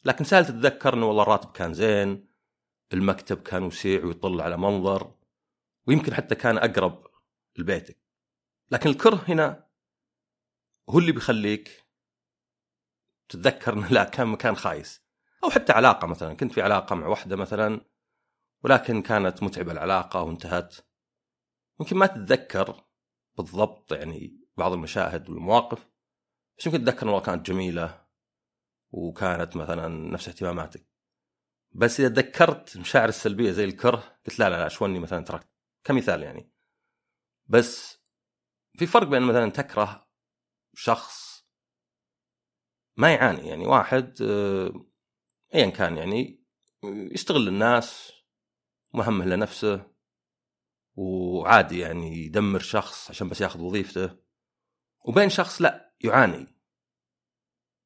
لكن 0.06 0.24
سهل 0.24 0.46
تتذكر 0.46 0.94
إنه 0.94 1.06
والله 1.06 1.24
الراتب 1.24 1.52
كان 1.52 1.74
زين 1.74 2.28
المكتب 2.94 3.42
كان 3.42 3.64
وسيع 3.64 4.06
ويطل 4.06 4.42
على 4.42 4.58
منظر 4.58 5.12
ويمكن 5.88 6.14
حتى 6.14 6.36
كان 6.36 6.58
أقرب 6.58 7.08
لبيتك. 7.58 8.07
لكن 8.72 8.90
الكره 8.90 9.24
هنا 9.28 9.68
هو 10.90 11.00
اللي 11.00 11.12
بيخليك 11.12 11.88
تتذكر 13.30 13.74
انه 13.74 13.88
لا 13.88 14.04
كان 14.04 14.28
مكان 14.28 14.56
خايس. 14.56 15.08
أو 15.44 15.50
حتى 15.50 15.74
علاقة 15.74 16.08
مثلا 16.08 16.34
كنت 16.34 16.52
في 16.52 16.62
علاقة 16.62 16.96
مع 16.96 17.08
واحدة 17.08 17.36
مثلا 17.36 17.82
ولكن 18.64 19.02
كانت 19.02 19.44
متعبة 19.44 19.72
العلاقة 19.72 20.22
وانتهت. 20.22 20.76
ممكن 21.80 21.98
ما 21.98 22.06
تتذكر 22.06 22.84
بالضبط 23.38 23.92
يعني 23.92 24.48
بعض 24.58 24.72
المشاهد 24.72 25.30
والمواقف 25.30 25.88
بس 26.58 26.66
يمكن 26.66 26.84
تتذكر 26.84 27.08
والله 27.08 27.22
كانت 27.22 27.46
جميلة 27.46 28.08
وكانت 28.92 29.56
مثلا 29.56 29.88
نفس 29.88 30.28
اهتماماتك. 30.28 30.88
بس 31.72 32.00
إذا 32.00 32.10
تذكرت 32.10 32.76
المشاعر 32.76 33.10
السلبية 33.10 33.52
زي 33.52 33.64
الكره 33.64 34.20
قلت 34.26 34.40
لا 34.40 34.50
لا 34.50 34.64
لا 34.64 34.68
شوني 34.68 35.00
مثلا 35.00 35.24
تركت. 35.24 35.48
كمثال 35.84 36.24
يعني. 36.24 36.52
بس 37.46 37.97
في 38.78 38.86
فرق 38.86 39.08
بين 39.08 39.22
مثلا 39.22 39.52
تكره 39.52 40.08
شخص 40.74 41.46
ما 42.98 43.14
يعاني 43.14 43.48
يعني 43.48 43.68
واحد 43.68 44.22
آه، 44.22 44.86
ايا 45.56 45.70
كان 45.70 45.98
يعني 45.98 46.44
يستغل 46.84 47.48
الناس 47.48 48.12
مهمه 48.94 49.26
لنفسه 49.26 49.92
وعادي 50.96 51.80
يعني 51.80 52.26
يدمر 52.26 52.60
شخص 52.60 53.10
عشان 53.10 53.30
بس 53.30 53.42
ياخذ 53.42 53.62
وظيفته. 53.62 54.18
وبين 55.06 55.30
شخص 55.30 55.62
لا 55.62 55.96
يعاني. 56.04 56.48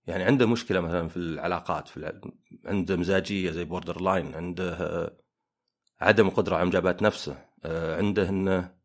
يعني 0.08 0.24
عنده 0.24 0.48
مشكلة 0.48 0.80
مثلا 0.82 1.08
في 1.08 1.18
العلاقات 1.18 1.88
في 1.88 2.22
عنده 2.66 2.96
مزاجية 2.96 3.52
زي 3.52 3.64
borderline 3.66 4.36
عنده 4.36 4.74
آه، 4.74 5.18
عدم 6.02 6.28
القدره 6.28 6.56
على 6.56 6.66
مجابهة 6.66 6.98
نفسه 7.02 7.46
آه، 7.66 7.98
عنده 7.98 8.30
إنه 8.30 8.81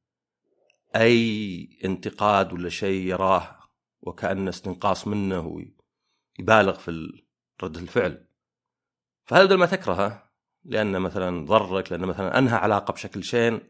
أي 0.96 1.68
انتقاد 1.84 2.52
ولا 2.52 2.68
شيء 2.68 3.06
يراه 3.06 3.58
وكانه 4.00 4.50
استنقاص 4.50 5.08
منه 5.08 5.62
ويبالغ 6.38 6.78
في 6.78 7.22
رده 7.62 7.80
الفعل. 7.80 8.28
فهذا 9.24 9.44
بدل 9.44 9.58
ما 9.58 9.66
تكرهه؟ 9.66 10.32
لأنه 10.64 10.98
مثلا 10.98 11.44
ضرك 11.44 11.92
لأنه 11.92 12.06
مثلا 12.06 12.38
أنهى 12.38 12.56
علاقة 12.56 12.92
بشكل 12.92 13.24
شين 13.24 13.60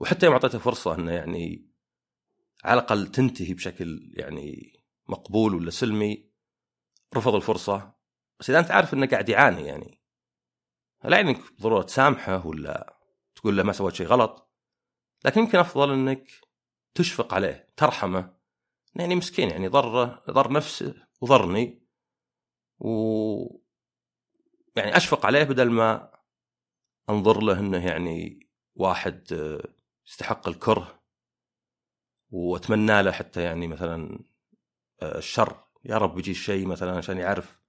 وحتى 0.00 0.26
يوم 0.26 0.34
أعطيته 0.34 0.58
فرصة 0.58 0.94
أنه 0.94 1.12
يعني 1.12 1.72
على 2.64 2.80
الأقل 2.80 3.06
تنتهي 3.06 3.54
بشكل 3.54 4.12
يعني 4.14 4.72
مقبول 5.08 5.54
ولا 5.54 5.70
سلمي 5.70 6.30
رفض 7.16 7.34
الفرصة. 7.34 7.94
بس 8.40 8.50
إذا 8.50 8.58
أنت 8.58 8.70
عارف 8.70 8.94
إنه 8.94 9.06
قاعد 9.06 9.28
يعاني 9.28 9.66
يعني 9.66 10.02
لا 11.04 11.16
يعني 11.16 11.38
ضرورة 11.60 11.82
تسامحه 11.82 12.46
ولا 12.46 12.96
تقول 13.34 13.56
له 13.56 13.62
ما 13.62 13.72
سويت 13.72 13.94
شيء 13.94 14.06
غلط. 14.06 14.52
لكن 15.24 15.40
يمكن 15.40 15.58
أفضل 15.58 15.92
إنك 15.92 16.30
تشفق 16.94 17.34
عليه 17.34 17.66
ترحمه. 17.76 18.34
يعني 18.94 19.14
مسكين 19.14 19.50
يعني 19.50 19.68
ضر 19.68 20.04
ضر 20.30 20.52
نفسه 20.52 20.94
وضرني. 21.20 21.82
و 22.78 23.62
يعني 24.76 24.96
أشفق 24.96 25.26
عليه 25.26 25.44
بدل 25.44 25.70
ما 25.70 26.12
أنظر 27.10 27.42
له 27.42 27.58
إنه 27.58 27.86
يعني 27.86 28.48
واحد 28.74 29.32
يستحق 30.06 30.48
الكره. 30.48 31.02
وأتمنى 32.30 33.02
له 33.02 33.12
حتى 33.12 33.42
يعني 33.42 33.66
مثلا 33.66 34.24
الشر. 35.02 35.64
يا 35.84 35.98
رب 35.98 36.18
يجي 36.18 36.34
شيء 36.34 36.66
مثلا 36.66 36.96
عشان 36.96 37.18
يعرف 37.18 37.60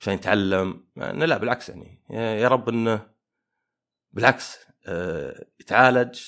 عشان 0.00 0.14
يتعلم. 0.14 0.86
يعني 0.96 1.26
لا 1.26 1.38
بالعكس 1.38 1.68
يعني. 1.68 2.02
يا 2.10 2.48
رب 2.48 2.68
إنه 2.68 3.14
بالعكس 4.12 4.58
آه، 4.86 5.46
يتعالج 5.60 6.20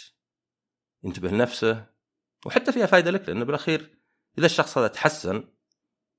ينتبه 1.03 1.29
لنفسه. 1.29 1.87
وحتى 2.47 2.73
فيها 2.73 2.87
فائده 2.87 3.11
لك 3.11 3.29
لأنه 3.29 3.45
بالأخير 3.45 3.99
إذا 4.39 4.47
الشخص 4.47 4.79
هذا 4.79 4.89
تحسن 4.89 5.45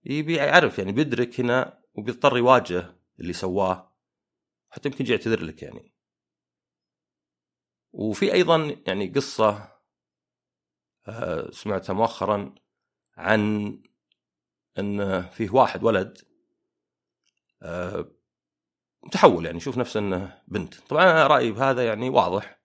يبي 0.04 0.36
يعرف 0.36 0.80
يعني 0.80 0.92
بيدرك 0.92 1.40
هنا 1.40 1.84
وبيضطر 1.94 2.38
يواجه 2.38 2.96
اللي 3.20 3.34
سواه 3.34 3.96
حتى 4.70 4.90
يمكن 4.90 5.04
يجي 5.04 5.14
يعتذر 5.14 5.44
لك 5.44 5.64
يعني. 5.64 5.94
وفي 7.92 8.34
أيضا 8.34 8.82
يعني 8.88 9.08
قصة 9.08 9.80
آه، 11.08 11.52
سمعتها 11.52 11.94
مؤخرا 11.94 12.56
عن 13.18 13.74
إن 14.80 15.22
فيه 15.22 15.50
واحد 15.50 15.84
ولد 15.84 16.18
متحول 19.04 19.46
يعني 19.46 19.58
يشوف 19.58 19.78
نفسه 19.78 20.00
إنه 20.00 20.42
بنت. 20.48 20.76
طبعا 20.76 21.04
أنا 21.04 21.28
رأيي 21.28 21.52
بهذا 21.52 21.86
يعني 21.86 22.10
واضح. 22.10 22.60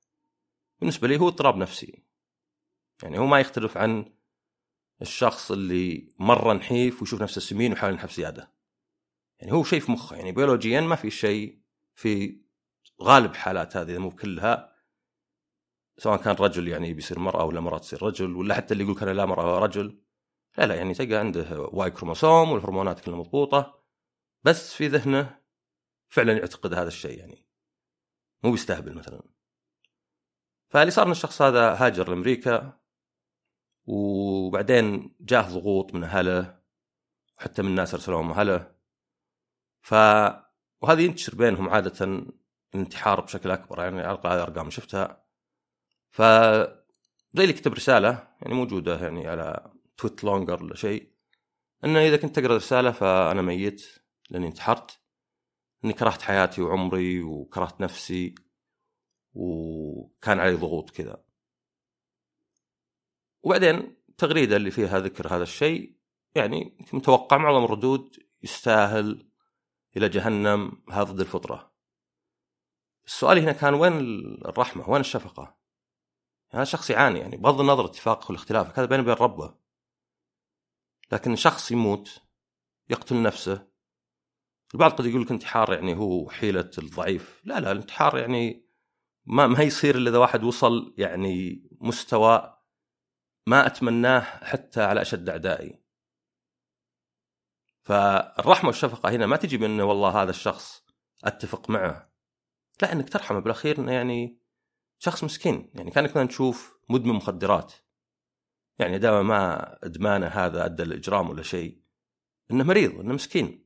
بالنسبة 0.81 1.09
لي 1.09 1.21
هو 1.21 1.29
اضطراب 1.29 1.57
نفسي. 1.57 2.04
يعني 3.05 3.19
هو 3.19 3.27
ما 3.27 3.41
يختلف 3.41 3.77
عن 3.79 4.15
الشخص 5.03 5.51
اللي 5.51 6.15
مرة 6.19 6.53
نحيف 6.53 7.03
ويشوف 7.03 7.23
نفسه 7.23 7.41
سمين 7.41 7.73
ويحاول 7.73 7.93
ينحف 7.93 8.13
زيادة. 8.13 8.53
يعني 9.41 9.53
هو 9.53 9.65
شيء 9.65 9.81
في 9.81 9.93
مخه 9.93 10.17
يعني 10.17 10.33
بيولوجيا 10.33 10.81
ما 10.81 10.97
في 10.97 11.11
شيء 11.11 11.63
في 11.95 12.41
غالب 13.03 13.35
حالات 13.35 13.77
هذه 13.77 13.99
مو 13.99 14.11
كلها 14.11 14.75
سواء 15.99 16.23
كان 16.23 16.35
رجل 16.35 16.69
يعني 16.69 16.95
بيصير 16.95 17.19
مرأة 17.19 17.45
ولا 17.45 17.61
مرأة 17.61 17.79
تصير 17.79 18.03
رجل 18.03 18.37
ولا 18.37 18.55
حتى 18.55 18.75
اللي 18.75 18.85
يقول 18.85 18.97
كان 18.97 19.09
لا 19.09 19.27
مرأة 19.27 19.59
رجل. 19.59 20.03
لا 20.59 20.67
لا 20.67 20.75
يعني 20.75 20.95
تلقى 20.95 21.15
عنده 21.15 21.61
Y 21.61 21.91
chromosome 21.91 22.53
والهرمونات 22.53 23.01
كلها 23.01 23.17
مضبوطة 23.17 23.85
بس 24.43 24.75
في 24.75 24.89
ذهنه 24.89 25.41
فعلا 26.09 26.33
يعتقد 26.33 26.75
هذا 26.75 26.89
الشيء 26.89 27.19
يعني 27.19 27.47
مو 28.45 28.51
بيستهبل 28.51 28.95
مثلا. 28.95 29.23
فاللي 30.69 30.91
صار 30.91 31.07
إن 31.07 31.11
الشخص 31.11 31.43
هذا 31.43 31.75
هاجر 31.75 32.09
لأمريكا 32.09 32.84
وبعدين 33.87 35.17
جاه 35.21 35.49
ضغوط 35.49 35.95
من 35.95 36.05
أهله 36.05 36.59
وحتى 37.39 37.63
من 37.63 37.69
الناس 37.69 37.95
ارسلوهم 37.95 38.33
أهله. 38.33 38.75
ف 39.83 39.95
وهذا 40.83 41.01
ينتشر 41.01 41.35
بينهم 41.35 41.69
عادة 41.69 42.25
الانتحار 42.75 43.21
بشكل 43.21 43.51
أكبر 43.51 43.79
يعني 43.79 44.01
على 44.01 44.13
الأقل 44.13 44.31
هذه 44.31 44.43
ارقام 44.43 44.71
شفتها. 44.71 45.25
ف 46.11 46.23
زي 47.35 47.43
اللي 47.43 47.53
كتب 47.53 47.73
رسالة 47.75 48.29
يعني 48.43 48.55
موجودة 48.55 49.05
يعني 49.05 49.29
على 49.29 49.73
تويت 49.97 50.25
لونجر 50.25 50.63
ولا 50.65 50.77
شيء 50.77 51.15
إنه 51.85 52.01
إذا 52.01 52.17
كنت 52.17 52.37
تقرأ 52.41 52.57
رساله 52.57 52.91
فأنا 52.93 53.43
ميت 53.43 53.87
لأني 54.31 54.47
انتحرت 54.47 55.01
إني 55.85 55.93
كرهت 55.93 56.23
حياتي 56.23 56.63
وعمري 56.63 57.23
وكرهت 57.23 57.81
نفسي 57.81 58.35
وكان 59.35 60.41
علي 60.41 60.55
ضغوط 60.55 60.91
كذا. 60.91 61.25
وبعدين 63.45 63.97
التغريدة 64.09 64.57
اللي 64.57 64.71
فيها 64.71 64.99
ذكر 64.99 65.37
هذا 65.37 65.43
الشيء 65.43 65.97
يعني 66.35 66.79
متوقع 66.93 67.37
معظم 67.37 67.65
الردود 67.65 68.17
يستاهل 68.43 69.31
إلى 69.97 70.09
جهنم 70.09 70.83
هذا 70.91 71.03
ضد 71.03 71.21
الفطرة. 71.21 71.75
السؤال 73.07 73.39
هنا 73.39 73.53
كان 73.53 73.75
وين 73.75 73.93
الرحمة؟ 74.45 74.91
وين 74.91 75.01
الشفقة؟ 75.01 75.59
هذا 76.51 76.65
شخص 76.65 76.91
يعاني 76.91 77.19
يعني 77.19 77.37
بغض 77.37 77.61
النظر 77.61 77.85
اتفاقك 77.85 78.31
والاختلاف 78.31 78.79
هذا 78.79 78.87
بينه 78.87 79.03
وبين 79.03 79.15
ربه. 79.15 79.55
لكن 81.13 81.37
شخص 81.37 81.71
يموت 81.73 82.23
يقتل 82.91 83.23
نفسه 83.23 83.69
البعض 84.75 84.93
قد 84.93 85.07
يقول 85.07 85.23
لك 85.23 85.31
انتحار 85.31 85.73
يعني 85.73 85.97
هو 85.97 86.31
حيلة 86.31 86.71
الضعيف. 86.79 87.41
لا 87.45 87.61
لا 87.61 87.73
الانتحار 87.73 88.19
يعني 88.19 88.69
ما 89.25 89.47
ما 89.47 89.63
يصير 89.63 89.97
إلا 89.97 90.11
إذا 90.11 90.19
واحد 90.19 90.45
وصل 90.45 90.95
يعني 90.99 91.63
مستوى 91.81 92.54
ما 93.47 93.67
أتمناه 93.67 94.21
حتى 94.21 94.83
على 94.83 95.03
أشد 95.03 95.29
أعدائي. 95.29 95.81
فالرحمة 97.83 98.67
والشفقة 98.67 99.11
هنا 99.11 99.27
ما 99.27 99.37
تجي 99.37 99.59
من 99.59 99.81
والله 99.81 100.23
هذا 100.23 100.31
الشخص 100.31 100.85
أتفق 101.25 101.71
معه. 101.71 102.13
لا 102.83 102.93
أنك 102.93 103.09
ترحمه 103.09 103.39
بالأخير 103.39 103.79
إنه 103.79 103.93
يعني 103.93 104.39
شخص 104.99 105.25
مسكين. 105.25 105.71
يعني 105.75 105.91
كأنك 105.91 106.29
تشوف 106.31 106.79
مدمن 106.89 107.15
مخدرات. 107.15 107.73
يعني 108.79 108.99
دام 108.99 109.29
ما 109.29 109.75
أدمانه 109.85 110.27
هذا 110.27 110.65
أدى 110.65 110.83
الاجرام 110.83 111.31
ولا 111.31 111.43
شيء. 111.43 111.83
إنه 112.51 112.65
مريض 112.65 113.01
إنه 113.01 113.15
مسكين. 113.15 113.65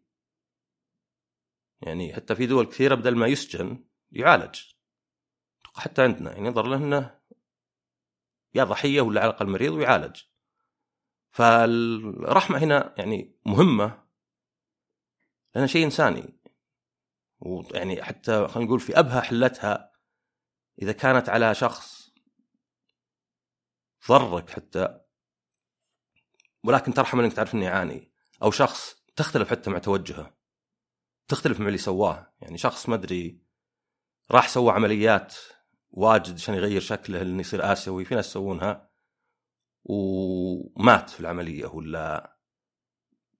يعني 1.80 2.14
حتى 2.14 2.34
في 2.34 2.46
دول 2.46 2.66
كثيرة 2.66 2.94
بدل 2.94 3.16
ما 3.16 3.26
يسجن 3.26 3.84
يعالج. 4.12 4.60
حتى 5.74 6.02
عندنا 6.02 6.32
يعني 6.32 6.46
ينظر 6.46 6.66
له 6.66 6.76
إنه 6.76 7.17
يا 8.58 8.64
ضحية 8.64 9.00
ولا 9.00 9.20
على 9.20 9.30
الاقل 9.30 9.48
مريض 9.48 9.72
ويعالج. 9.72 10.22
فالرحمة 11.30 12.58
هنا 12.58 12.94
يعني 12.98 13.36
مهمة 13.46 14.04
لأنها 15.54 15.66
شيء 15.66 15.84
إنساني. 15.84 16.38
ويعني 17.40 18.02
حتى 18.02 18.48
خلينا 18.48 18.68
نقول 18.68 18.80
في 18.80 18.98
ابهى 18.98 19.20
حلتها 19.20 19.92
إذا 20.82 20.92
كانت 20.92 21.28
على 21.28 21.54
شخص 21.54 22.10
ضرك 24.08 24.50
حتى 24.50 25.00
ولكن 26.64 26.94
ترحم 26.94 27.20
إنك 27.20 27.32
تعرف 27.32 27.54
إنه 27.54 27.64
يعاني 27.64 28.12
أو 28.42 28.50
شخص 28.50 29.02
تختلف 29.16 29.50
حتى 29.50 29.70
مع 29.70 29.78
توجهه 29.78 30.38
تختلف 31.28 31.60
مع 31.60 31.66
اللي 31.66 31.78
سواه. 31.78 32.34
يعني 32.40 32.58
شخص 32.58 32.88
ما 32.88 32.94
أدري 32.94 33.42
راح 34.30 34.48
سوى 34.48 34.72
عمليات 34.72 35.34
واجد 35.90 36.34
عشان 36.34 36.54
يغير 36.54 36.80
شكله 36.80 37.22
انه 37.22 37.40
يصير 37.40 37.72
آسيوي. 37.72 38.04
في 38.04 38.14
ناس 38.14 38.26
يسوونها 38.28 38.90
ومات 39.84 41.10
في 41.10 41.20
العملية 41.20 41.66
ولا 41.66 42.36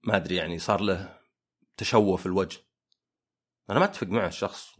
ما 0.03 0.15
أدري 0.15 0.35
يعني 0.35 0.59
صار 0.59 0.81
له 0.81 1.19
تشوه 1.77 2.17
في 2.17 2.25
الوجه. 2.25 2.59
أنا 3.69 3.79
ما 3.79 3.85
أتفق 3.85 4.07
مع 4.07 4.27
الشخص 4.27 4.79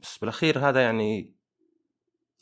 بس 0.00 0.18
بالأخير 0.18 0.68
هذا 0.68 0.82
يعني 0.82 1.34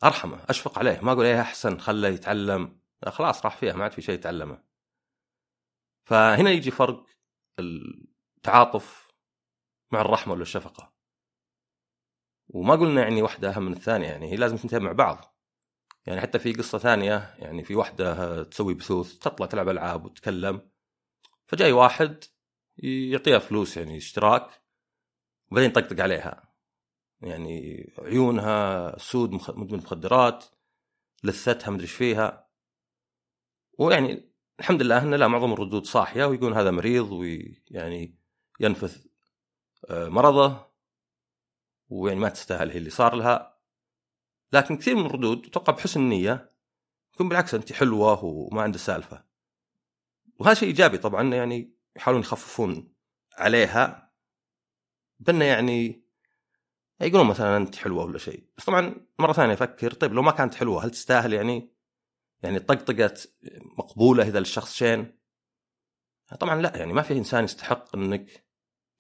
أرحمه 0.05 0.45
أشفق 0.49 0.79
عليه. 0.79 1.01
ما 1.01 1.13
أقول 1.13 1.25
إيه 1.25 1.41
أحسن 1.41 1.79
خله 1.79 2.09
يتعلم. 2.09 2.81
لا 3.03 3.11
خلاص 3.11 3.45
راح 3.45 3.57
فيها 3.57 3.73
ما 3.73 3.83
عاد 3.83 3.93
في 3.93 4.03
شيء 4.03 4.15
يتعلمه. 4.15 4.63
فهنا 6.05 6.51
يجي 6.51 6.71
فرق 6.71 7.07
التعاطف 7.59 9.09
مع 9.91 10.01
الرحمة 10.01 10.33
ولا 10.33 10.43
الشفقه 10.43 10.98
وما 12.49 12.75
قلنا 12.75 13.03
يعني 13.03 13.23
واحدة 13.23 13.51
أهم 13.51 13.63
من 13.63 13.73
الثانية 13.73 14.07
يعني 14.07 14.33
هي 14.33 14.37
لازم 14.37 14.57
تنتهي 14.57 14.81
مع 14.81 14.93
بعض. 14.93 15.39
يعني 16.07 16.21
حتى 16.21 16.39
في 16.39 16.53
قصة 16.53 16.79
ثانية 16.79 17.35
يعني 17.39 17.65
في 17.65 17.75
واحدة 17.75 18.43
تسوي 18.43 18.75
بثوث 18.75 19.19
تطلع 19.19 19.47
تلعب 19.47 19.69
ألعاب 19.69 20.05
وتتكلم 20.05 20.61
فجاي 21.47 21.73
واحد 21.73 22.25
يعطيها 22.79 23.39
فلوس 23.39 23.77
يعني 23.77 23.97
اشتراك 23.97 24.49
وبعدين 25.51 25.71
يطقطق 25.71 26.03
عليها. 26.03 26.55
يعني 27.21 27.87
عيونها 27.99 28.99
سود 28.99 29.31
مدمن 29.33 29.79
مخدرات 29.79 30.45
لثتها 31.25 31.71
مدري 31.71 31.83
إيش 31.83 31.93
فيها. 31.93 32.49
ويعني 33.79 34.33
الحمد 34.61 34.83
لله 34.83 35.03
إن 35.03 35.15
لا 35.15 35.29
معظم 35.29 35.53
الردود 35.53 35.87
صاحية 35.87 36.25
ويقول 36.25 36.55
هذا 36.55 36.71
مريض 36.71 37.13
ويعني 37.13 38.19
ينفث 38.61 39.07
آه، 39.91 40.09
مرضه. 40.09 40.68
ويعني 41.89 42.21
ما 42.21 42.29
تستاهل 42.29 42.71
هي 42.71 42.79
اللي 42.79 42.91
صار 42.91 43.15
لها. 43.15 43.59
لكن 44.53 44.77
كثير 44.77 44.97
من 44.97 45.07
الردود 45.07 45.47
أتوقع 45.47 45.73
بحسن 45.73 46.01
نيه 46.01 46.53
يكون 47.15 47.29
بالعكس 47.29 47.55
انت 47.55 47.73
حلوة 47.73 48.25
وما 48.25 48.63
عنده 48.63 48.79
سالفة. 48.79 49.25
وهذا 50.39 50.55
شيء 50.55 50.69
إيجابي 50.69 50.99
طبعا 50.99 51.35
يعني 51.35 51.77
يحاولون 51.97 52.23
يخففون 52.23 52.95
عليها. 53.37 54.13
بأنه 55.19 55.45
يعني 55.45 56.05
يقولون 57.01 57.27
مثلا 57.27 57.57
انت 57.57 57.77
حلوة 57.77 58.05
ولا 58.05 58.19
شيء. 58.19 58.49
بس 58.59 58.65
طبعا 58.65 59.07
مرة 59.19 59.33
ثانية 59.33 59.55
أفكر 59.55 59.93
طيب 59.93 60.13
لو 60.13 60.23
ما 60.23 60.31
كانت 60.31 60.55
حلوة 60.55 60.85
هل 60.85 60.91
تستاهل 60.91 61.33
يعني؟ 61.33 61.79
يعني 62.43 62.59
طقطقة 62.59 63.15
مقبولة 63.79 64.29
إذا 64.29 64.39
الشخص 64.39 64.75
شين 64.75 65.19
طبعا 66.41 66.63
لا 66.63 66.77
يعني 66.77 66.93
ما 66.93 67.03
في 67.03 67.15
إنسان 67.15 67.45
يستحق 67.45 67.97
إنك 67.97 68.45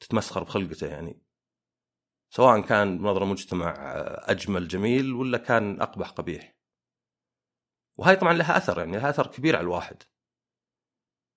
تتمسخر 0.00 0.42
بخلقته 0.42 0.86
يعني. 0.86 1.22
سواء 2.30 2.60
كان 2.60 2.98
بنظره 2.98 3.24
مجتمع 3.24 3.74
أجمل 4.28 4.68
جميل 4.68 5.12
ولا 5.12 5.38
كان 5.38 5.80
أقبح 5.80 6.10
قبيح. 6.10 6.56
وهاي 7.96 8.16
طبعا 8.16 8.32
لها 8.32 8.56
أثر 8.56 8.78
يعني 8.78 8.96
لها 8.96 9.10
أثر 9.10 9.26
كبير 9.26 9.56
على 9.56 9.62
الواحد. 9.62 10.02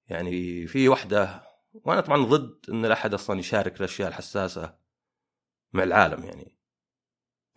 يعني 0.08 0.68
في 0.68 0.90
وحدة 0.90 1.42
وأنا 1.74 2.02
طبعا 2.02 2.26
ضد 2.26 2.70
إن 2.70 2.86
الاحد 2.86 3.14
أصلا 3.14 3.40
يشارك 3.40 3.78
الأشياء 3.80 4.08
الحساسة 4.08 4.78
مع 5.74 5.84
العالم 5.84 6.24
يعني. 6.24 6.58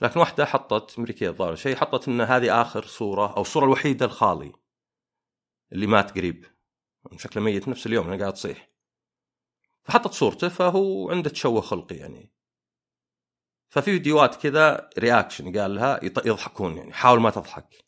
لكن 0.03 0.21
واحدة 0.21 0.45
حطت 0.45 0.99
أمريكية 0.99 1.29
الظاهر 1.29 1.55
شيء 1.55 1.77
حطت 1.77 2.09
إن 2.09 2.21
هذه 2.21 2.61
آخر 2.63 2.87
صورة 2.87 3.37
أو 3.37 3.43
الصورة 3.43 3.65
الوحيدة 3.65 4.07
الخالي 4.07 4.53
اللي 5.73 5.87
مات 5.87 6.11
قريب 6.11 6.47
شكله 7.17 7.43
ميت 7.43 7.69
نفس 7.69 7.87
اليوم 7.87 8.07
أنا 8.07 8.21
قاعد 8.21 8.33
تصيح 8.33 8.71
فحطت 9.83 10.13
صورته 10.13 10.49
فهو 10.49 11.11
عنده 11.11 11.31
تشوه 11.31 11.61
خلقي 11.61 11.97
يعني. 11.97 12.34
ففي 13.75 13.93
فيديوهات 13.93 14.35
كذا 14.35 14.91
رياكشن 14.99 15.59
قال 15.59 15.75
لها 15.75 16.01
يضحكون 16.05 16.77
يعني 16.77 16.93
حاول 16.93 17.21
ما 17.21 17.31
تضحك. 17.31 17.85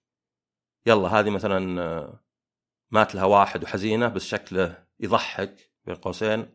يلا 0.86 1.08
هذه 1.08 1.30
مثلا 1.30 1.82
آه، 1.82 2.24
مات 2.90 3.14
لها 3.14 3.24
واحد 3.24 3.62
وحزينة 3.64 4.08
بس 4.08 4.26
شكله 4.26 4.86
يضحك 5.00 5.72
بين 5.84 5.94
قوسين 5.94 6.46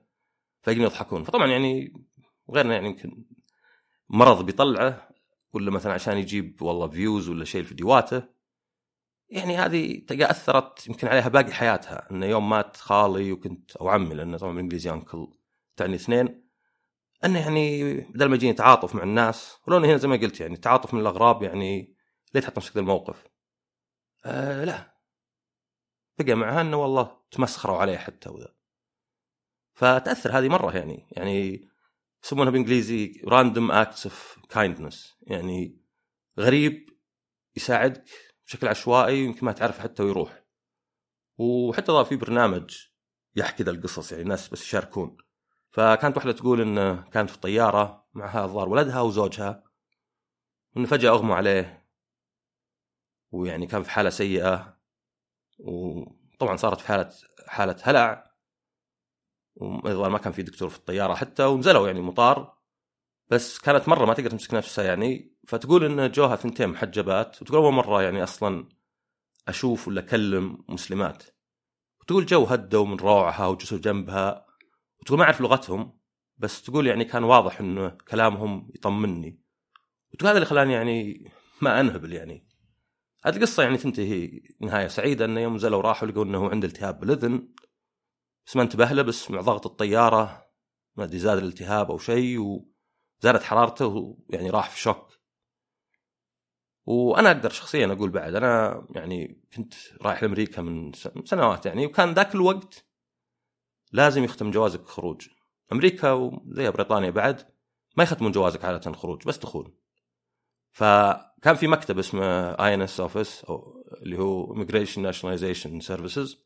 فيقومون 0.61 0.85
يضحكون. 0.85 1.23
فطبعا 1.23 1.47
يعني 1.47 1.93
غيرنا 2.49 2.73
يعني 2.73 2.87
يمكن 2.87 3.25
مرض 4.09 4.45
بيطلعه 4.45 5.09
ولا 5.53 5.71
مثلا 5.71 5.93
عشان 5.93 6.17
يجيب 6.17 6.61
والله 6.61 6.87
فيوز 6.87 7.29
ولا 7.29 7.45
شيء 7.45 7.61
لفيديوهاته 7.61 8.23
يعني 9.29 9.57
هذه 9.57 10.05
تلقى 10.07 10.31
أثرت 10.31 10.87
يمكن 10.87 11.07
عليها 11.07 11.29
باقي 11.29 11.51
حياتها. 11.51 12.11
إنه 12.11 12.25
يوم 12.25 12.49
مات 12.49 12.77
خالي 12.77 13.31
وكنت 13.31 13.75
أو 13.75 13.89
عمي 13.89 14.15
لأنه 14.15 14.37
طبعا 14.37 14.51
بالإنجليزي 14.51 14.91
انكل 14.91 15.27
تعني 15.75 15.95
اثنين 15.95 16.50
أنه 17.25 17.39
يعني 17.39 17.93
بدل 18.01 18.25
ما 18.25 18.35
يجيني 18.35 18.53
تعاطف 18.53 18.95
مع 18.95 19.03
الناس 19.03 19.57
ولو 19.67 19.77
هنا 19.77 19.97
زي 19.97 20.07
ما 20.07 20.15
قلت 20.15 20.39
يعني 20.39 20.57
تعاطف 20.57 20.93
من 20.93 21.01
الأغراب 21.01 21.43
يعني 21.43 21.95
ليه 22.33 22.41
تحط 22.41 22.57
نفسك 22.57 22.73
ذا 22.73 22.79
الموقف؟ 22.79 23.23
آه 24.25 24.63
لا. 24.65 24.97
بقى 26.19 26.35
معها 26.35 26.61
إنه 26.61 26.77
والله 26.77 27.17
تمسخروا 27.31 27.77
عليه 27.77 27.97
حتى 27.97 28.29
وذا. 28.29 28.55
فتأثر 29.73 30.39
هذه 30.39 30.49
مرة 30.49 30.77
يعني 30.77 31.07
يعني 31.11 31.69
يسمونها 32.23 32.51
بالانجليزي 32.51 33.21
random 33.27 33.71
acts 33.71 34.05
of 34.05 34.39
kindness 34.49 35.15
يعني 35.21 35.81
غريب 36.39 36.89
يساعدك 37.55 38.09
بشكل 38.45 38.67
عشوائي 38.67 39.23
يمكن 39.23 39.45
ما 39.45 39.51
تعرف 39.51 39.79
حتى 39.79 40.03
ويروح. 40.03 40.43
وحتى 41.37 42.05
في 42.05 42.15
برنامج 42.15 42.77
يحكي 43.35 43.63
ذا 43.63 43.71
القصص 43.71 44.11
يعني 44.11 44.23
الناس 44.23 44.49
بس 44.49 44.61
يشاركون. 44.61 45.17
فكانت 45.71 46.17
واحدة 46.17 46.31
تقول 46.31 46.61
إن 46.61 47.03
كانت 47.03 47.29
في 47.29 47.37
طياره 47.37 48.07
معها 48.13 48.45
الظاهر 48.45 48.69
ولدها 48.69 49.01
وزوجها. 49.01 49.63
وانه 50.75 50.87
فجأة 50.87 51.09
اغمى 51.09 51.33
عليه. 51.33 51.87
ويعني 53.31 53.67
كان 53.67 53.83
في 53.83 53.89
حالة 53.89 54.09
سيئة. 54.09 54.77
وطبعا 55.59 56.55
صارت 56.55 56.81
في 56.81 56.87
حالة 56.87 57.11
حالة 57.47 57.75
هلع. 57.83 58.31
والظاهر 59.55 60.09
ما 60.09 60.17
كان 60.17 60.33
في 60.33 60.43
دكتور 60.43 60.69
في 60.69 60.77
الطيارة 60.77 61.13
حتى 61.13 61.43
ونزلوا 61.43 61.87
يعني 61.87 62.01
مطار. 62.01 62.57
بس 63.29 63.59
كانت 63.59 63.89
مرة 63.89 64.05
ما 64.05 64.13
تقدر 64.13 64.29
تمسك 64.29 64.53
نفسها 64.53 64.85
يعني. 64.85 65.35
فتقول 65.47 65.83
إن 65.83 66.11
جوها 66.11 66.35
ثنتين 66.35 66.69
محجبات. 66.69 67.41
وتقول 67.41 67.57
أول 67.57 67.73
مرة 67.73 68.01
يعني 68.01 68.23
أصلا 68.23 68.69
أشوف 69.47 69.87
ولا 69.87 70.01
أكلم 70.01 70.65
مسلمات. 70.69 71.23
وتقول 72.01 72.25
جو 72.25 72.43
هدوا 72.43 72.85
من 72.85 72.97
روعها 72.97 73.47
وجلسوا 73.47 73.77
جنبها. 73.77 74.50
وتقول 75.01 75.19
ما 75.19 75.25
أعرف 75.25 75.41
لغتهم 75.41 75.99
بس 76.37 76.61
تقول 76.61 76.87
يعني 76.87 77.05
كان 77.05 77.23
واضح 77.23 77.59
انه 77.59 77.89
كلامهم 77.89 78.71
يطمني. 78.75 79.41
وتقول 80.13 80.29
هذا 80.29 80.37
اللي 80.37 80.45
خلاني 80.45 80.73
يعني 80.73 81.31
ما 81.61 81.79
أنهبل 81.79 82.13
يعني. 82.13 82.47
هذه 83.25 83.35
القصة 83.35 83.63
يعني 83.63 83.77
تنتهي 83.77 84.41
نهاية 84.61 84.87
سعيدة 84.87 85.25
انه 85.25 85.39
يوم 85.39 85.55
نزلوا 85.55 85.81
راحوا 85.81 86.07
لقوا 86.07 86.23
إنه 86.23 86.49
عنده 86.49 86.67
التهاب 86.67 86.99
بالإذن. 86.99 87.47
بس 88.45 88.55
ما 88.55 88.61
انتبه 88.61 88.91
له 88.91 89.01
بس 89.01 89.31
مع 89.31 89.41
ضغط 89.41 89.65
الطيارة 89.65 90.45
ما 90.95 91.03
أدري 91.03 91.19
زاد 91.19 91.37
الالتهاب 91.37 91.91
أو 91.91 91.97
شيء 91.97 92.39
وزادت 92.39 93.43
حرارته 93.43 93.85
ويعني 94.29 94.49
راح 94.49 94.69
في 94.69 94.79
شوك. 94.79 95.11
وأنا 96.85 97.31
أقدر 97.31 97.49
شخصيا 97.49 97.93
أقول 97.93 98.09
بعد 98.09 98.35
أنا 98.35 98.85
يعني 98.95 99.41
كنت 99.55 99.73
رايح 100.01 100.23
لأمريكا 100.23 100.61
من 100.61 100.91
سنوات 101.25 101.65
يعني 101.65 101.85
وكان 101.85 102.13
ذاك 102.13 102.35
الوقت 102.35 102.90
لازم 103.91 104.23
يختم 104.23 104.51
جوازك 104.51 104.85
خروج. 104.85 105.27
أمريكا 105.71 106.11
وزي 106.11 106.71
بريطانيا 106.71 107.09
بعد 107.09 107.47
ما 107.97 108.03
يختمون 108.03 108.31
جوازك 108.31 108.65
عادة 108.65 108.91
خروج 108.91 109.23
بس 109.25 109.37
دخول. 109.37 109.73
فكان 110.71 111.55
في 111.55 111.67
مكتب 111.67 111.99
اسمه 111.99 112.51
INS 112.51 112.99
office 112.99 113.43
أو 113.43 113.83
اللي 114.01 114.17
هو 114.17 114.55
Immigration 114.55 114.97
Nationalization 114.97 115.87
Services 115.87 116.37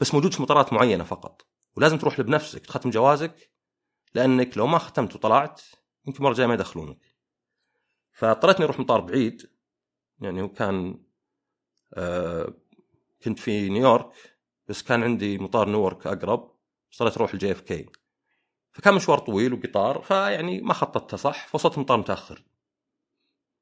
بس 0.00 0.14
موجود 0.14 0.34
في 0.34 0.42
مطارات 0.42 0.72
معينة 0.72 1.04
فقط. 1.04 1.46
ولازم 1.76 1.98
تروح 1.98 2.20
بنفسك 2.20 2.66
تختم 2.66 2.90
جوازك 2.90 3.50
لأنك 4.14 4.58
لو 4.58 4.66
ما 4.66 4.78
ختمت 4.78 5.14
وطلعت 5.14 5.60
يمكن 6.06 6.18
المره 6.18 6.30
الجايه 6.32 6.46
ما 6.46 6.54
يدخلونك. 6.54 6.98
فاضطريت 8.12 8.56
اني 8.56 8.64
أروح 8.64 8.80
مطار 8.80 9.00
بعيد. 9.00 9.50
يعني 10.20 10.42
هو 10.42 10.48
كان 10.48 11.04
آه 11.94 12.54
كنت 13.24 13.38
في 13.38 13.68
نيويورك 13.68 14.12
بس 14.68 14.82
كان 14.82 15.02
عندي 15.02 15.38
مطار 15.38 15.68
نيويورك 15.68 16.06
أقرب. 16.06 16.49
صرت 16.90 17.16
أروح 17.16 17.32
ال 17.32 17.52
JFK 17.52 17.86
فكان 18.72 18.94
مشوار 18.94 19.18
طويل 19.18 19.52
وقطار 19.52 20.02
فيعني 20.02 20.60
ما 20.60 20.74
خططتها 20.74 21.16
صح 21.16 21.48
فوصلت 21.48 21.74
المطار 21.74 21.98
متأخر. 21.98 22.42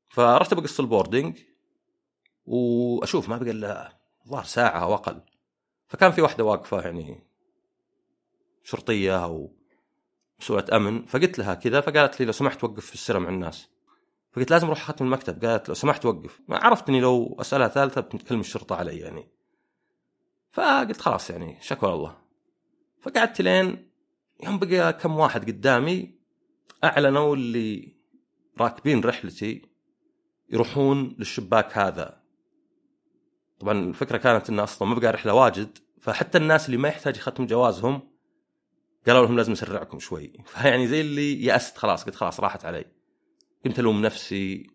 فرحت 0.09 0.55
بقص 0.55 0.81
ال 0.81 0.87
boarding 0.87 1.38
وأشوف 2.47 3.29
ما 3.29 3.37
بقى 3.37 3.51
إلا 3.51 3.99
الظاهر 4.25 4.45
ساعة 4.45 4.83
أو 4.83 4.95
أقل. 4.95 5.21
فكان 5.87 6.12
في 6.12 6.23
واحدة 6.23 6.45
واقفة 6.45 6.81
يعني 6.81 7.25
شرطية 8.62 9.25
أو 9.25 9.53
مسؤولة 10.41 10.64
أمن 10.73 11.07
فقلت 11.07 11.38
لها 11.38 11.55
كذا 11.55 11.81
فقالت 11.81 12.21
لي 12.21 12.27
لو 12.27 12.33
سمحت 12.33 12.64
وقف 12.64 12.87
في 12.87 12.95
السرا 12.94 13.18
مع 13.19 13.29
الناس. 13.29 13.69
فقلت 14.33 14.51
لازم 14.51 14.67
أروح 14.67 14.81
أختم 14.91 15.05
المكتب. 15.05 15.45
قالت 15.45 15.69
لو 15.69 15.75
سمحت 15.75 16.07
وقف. 16.07 16.41
ما 16.49 16.57
عرفت 16.57 16.88
اني 16.88 17.01
لو 17.01 17.37
أسألها 17.41 17.69
ثالثة 17.69 18.01
بتكلم 18.01 18.41
الشرطة 18.41 18.77
علي 18.77 18.99
يعني. 18.99 19.29
فقلت 20.51 21.01
خلاص 21.01 21.31
يعني 21.31 21.59
شكوى 21.61 21.93
الله 21.93 22.28
فقعدت 23.00 23.40
لين 23.40 23.88
يوم 24.44 24.58
بقى 24.58 24.92
كم 24.92 25.18
واحد 25.18 25.46
قدامي 25.46 26.18
أعلنوا 26.84 27.37
اللي 27.37 27.96
راكبين 28.61 29.00
رحلتي 29.00 29.62
يروحون 30.50 31.16
للشباك 31.18 31.78
هذا. 31.78 32.22
طبعا 33.58 33.78
الفكرة 33.78 34.16
كانت 34.16 34.50
انه 34.50 34.62
أصلا 34.62 34.88
ما 34.88 34.94
بقى 34.94 35.12
رحلة 35.12 35.34
واجد 35.34 35.78
فحتى 36.00 36.38
الناس 36.38 36.66
اللي 36.66 36.76
ما 36.76 36.88
يحتاج 36.88 37.16
يختم 37.16 37.46
جوازهم 37.46 38.00
قالوا 39.06 39.26
لهم 39.26 39.37
لازم 39.37 39.52
أسرعكم 39.52 39.98
شوي. 39.98 40.32
فيعني 40.52 40.87
زي 40.87 41.00
اللي 41.00 41.44
يأست 41.44 41.76
خلاص 41.76 42.04
قلت 42.04 42.14
خلاص 42.14 42.40
راحت 42.40 42.64
علي. 42.64 42.84
قمت 43.64 43.78
ألوم 43.78 44.02
نفسي 44.02 44.66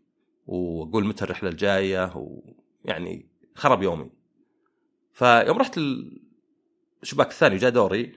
وأقول 0.46 1.06
متى 1.06 1.26
الرحلة 1.26 1.50
الجاية 1.50 2.14
ويعني 2.16 3.30
خرب 3.56 3.84
يومي. 3.84 4.10
فيوم 5.14 5.58
رحت 5.58 5.78
الشباك 7.04 7.28
الثاني؟ 7.28 7.56
وجاء 7.56 7.72
دوري. 7.72 8.16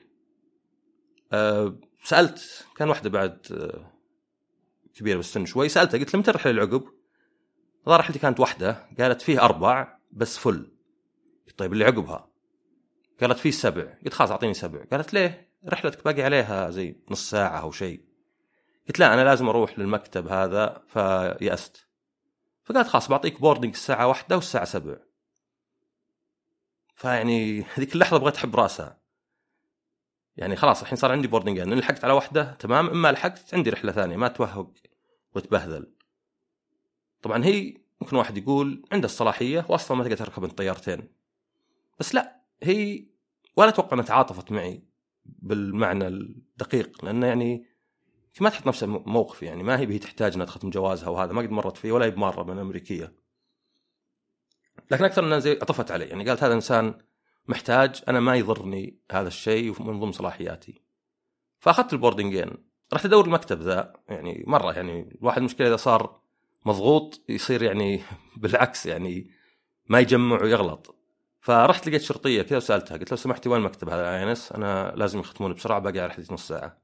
أه 1.32 1.78
سألت 2.04 2.66
كان 2.76 2.88
واحدة 2.88 3.10
بعد 3.10 3.46
أه 3.52 3.92
كبيرة 4.94 5.16
بالسن 5.16 5.44
شوي 5.44 5.68
سألتها 5.68 5.98
قلت 5.98 6.14
له 6.14 6.20
متى 6.20 6.30
الرحله 6.30 6.52
العقب؟ 6.52 6.84
الظاهر 7.80 8.00
رحلتي 8.00 8.18
كانت 8.18 8.40
واحدة 8.40 8.88
قالت 8.98 9.22
فيه 9.22 9.44
أربع 9.44 9.98
بس 10.12 10.38
فل 10.38 10.72
قلت 11.46 11.58
طيب 11.58 11.72
اللي 11.72 11.84
عقبها؟ 11.84 12.30
قالت 13.20 13.38
فيه 13.38 13.50
سبع. 13.50 13.94
قلت 14.04 14.14
خلاص 14.14 14.30
أعطيني 14.30 14.54
سبع. 14.54 14.84
قالت 14.92 15.14
ليه؟ 15.14 15.52
رحلتك 15.68 16.04
باقي 16.04 16.22
عليها 16.22 16.70
زي 16.70 17.00
نص 17.10 17.30
ساعة 17.30 17.60
أو 17.60 17.70
شيء. 17.70 18.04
قلت 18.88 18.98
لا 18.98 19.14
أنا 19.14 19.24
لازم 19.24 19.48
أروح 19.48 19.78
للمكتب 19.78 20.28
هذا 20.28 20.82
فيأست. 20.86 21.86
فقالت 22.64 22.88
خلاص 22.88 23.08
بعطيك 23.08 23.40
boarding 23.40 23.74
الساعة 23.74 24.06
واحدة 24.06 24.36
والساعة 24.36 24.64
سبع. 24.64 24.96
فيعني 26.96 27.62
هذيك 27.74 27.94
اللحظة 27.94 28.16
بغيت 28.16 28.36
أحب 28.36 28.56
راسها. 28.56 29.00
يعني 30.36 30.56
خلاص 30.56 30.80
الحين 30.80 30.96
صار 30.96 31.12
عندي 31.12 31.28
boarding 31.28 31.58
ان 31.58 31.74
لحقت 31.74 32.04
على 32.04 32.12
واحدة 32.12 32.52
تمام 32.52 32.88
ما 32.88 33.12
لحقت 33.12 33.54
عندي 33.54 33.70
رحلة 33.70 33.92
ثانية 33.92 34.16
ما 34.16 34.28
توهق 34.28 34.72
وتبهذل. 35.34 35.92
طبعا 37.22 37.44
هي 37.44 37.74
ممكن 38.00 38.16
واحد 38.16 38.38
يقول 38.38 38.84
عندها 38.92 39.06
الصلاحية 39.10 39.66
واصلا 39.68 39.96
ما 39.96 40.04
تقدر 40.04 40.16
تركب 40.16 40.44
الطيارتين. 40.44 41.08
بس 41.98 42.14
لا 42.14 42.40
هي 42.62 43.04
والله 43.56 43.68
أتوقع 43.68 43.92
إنها 43.92 44.04
تعاطفت 44.04 44.52
معي 44.52 44.82
بالمعنى 45.24 46.06
الدقيق 46.06 47.04
لأن 47.04 47.22
يعني 47.22 47.66
ما 48.40 48.48
تحط 48.48 48.66
نفسها 48.66 48.86
موقف 48.86 49.42
يعني 49.42 49.62
ما 49.62 49.78
هي 49.78 49.86
هي 49.86 49.98
تحتاج 49.98 50.34
إنها 50.34 50.46
تختم 50.46 50.70
جوازها 50.70 51.08
وهذا 51.08 51.32
ما 51.32 51.42
قد 51.42 51.50
مرت 51.50 51.76
فيه 51.76 51.92
ولا 51.92 52.04
هي 52.04 52.10
بمره 52.10 52.42
من 52.42 52.58
أمريكية. 52.58 53.25
لكن 54.90 55.04
أكثر 55.04 55.38
زي 55.38 55.52
عطفت 55.52 55.90
علي. 55.90 56.04
يعني 56.04 56.28
قالت 56.28 56.42
هذا 56.42 56.54
إنسان 56.54 56.94
محتاج 57.48 58.02
أنا 58.08 58.20
ما 58.20 58.34
يضرني 58.34 58.98
هذا 59.12 59.28
الشيء 59.28 59.82
ومن 59.82 60.00
ضمن 60.00 60.12
صلاحياتي. 60.12 60.82
فأخذت 61.58 61.92
البوردنجين 61.92 62.50
رحت 62.92 63.04
أدور 63.04 63.24
المكتب 63.24 63.60
ذا. 63.60 63.92
يعني 64.08 64.44
مرة 64.46 64.72
يعني 64.72 65.16
الواحد 65.20 65.42
مشكلة 65.42 65.68
إذا 65.68 65.76
صار 65.76 66.20
مضغوط 66.66 67.20
يصير 67.28 67.62
يعني 67.62 68.02
بالعكس 68.36 68.86
يعني 68.86 69.30
ما 69.88 70.00
يجمع 70.00 70.42
ويغلط. 70.42 70.94
فرحت 71.40 71.88
لقيت 71.88 72.02
شرطية 72.02 72.42
كذا 72.42 72.56
وسألتها. 72.56 72.96
قلت 72.96 73.10
لو 73.10 73.16
سمحتي 73.16 73.48
وين 73.48 73.60
المكتب 73.60 73.88
هذا 73.88 74.02
يا 74.02 74.22
إنس؟ 74.22 74.52
أنا 74.52 74.92
لازم 74.96 75.20
يختموني 75.20 75.54
بسرعة 75.54 75.78
باقي 75.78 75.98
على 75.98 76.08
رحلتي 76.08 76.34
نص 76.34 76.48
ساعة. 76.48 76.78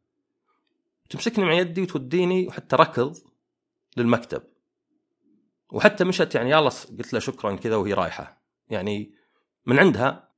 تمسكني 1.11 1.45
مع 1.45 1.53
يدي 1.53 1.83
وتوديني 1.83 2.47
وحتى 2.47 2.77
ركض 2.77 3.17
للمكتب. 3.97 4.43
وحتى 5.72 6.04
مشت 6.04 6.35
يعني 6.35 6.50
يلا 6.50 6.70
قلت 6.98 7.12
لها 7.12 7.20
شكرا 7.20 7.56
كذا 7.56 7.76
وهي 7.76 7.92
رايحة. 7.92 8.42
يعني 8.68 9.14
من 9.66 9.78
عندها 9.78 10.28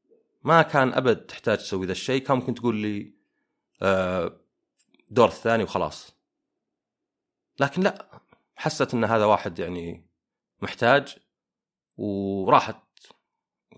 ما 0.42 0.62
كان 0.62 0.92
أبد 0.92 1.16
تحتاج 1.16 1.58
تسوي 1.58 1.86
ذا 1.86 1.92
الشيء. 1.92 2.22
كان 2.22 2.36
ممكن 2.36 2.54
تقول 2.54 2.76
لي 2.76 3.14
آه، 3.82 4.40
دور 5.10 5.28
الثاني 5.28 5.62
وخلاص. 5.62 6.16
لكن 7.60 7.82
لا 7.82 8.20
حست 8.56 8.94
إن 8.94 9.04
هذا 9.04 9.24
واحد 9.24 9.58
يعني 9.58 10.06
محتاج 10.62 11.16
وراحت. 11.96 12.76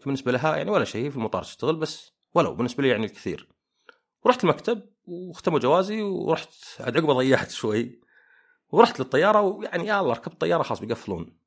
بالنسبة 0.04 0.32
لها 0.32 0.56
يعني 0.56 0.70
ولا 0.70 0.84
شيء 0.84 1.10
في 1.10 1.16
المطار 1.16 1.42
تشتغل 1.42 1.76
بس 1.76 2.12
ولو. 2.34 2.54
بالنسبة 2.54 2.82
لي 2.82 2.88
يعني 2.88 3.06
الكثير. 3.06 3.48
ورحت 4.24 4.44
المكتب 4.44 4.82
واختموا 5.06 5.58
جوازي 5.58 6.02
ورحت 6.02 6.50
عاد 6.80 6.96
عقبه 6.96 7.12
ضيعت 7.12 7.50
شوي. 7.50 8.00
ورحت 8.70 9.00
للطيارة 9.00 9.40
ويعني 9.40 9.86
يا 9.86 10.00
الله 10.00 10.12
ركبت 10.12 10.40
طيارة 10.40 10.62
خلاص 10.62 10.80
بيقفلون. 10.80 11.45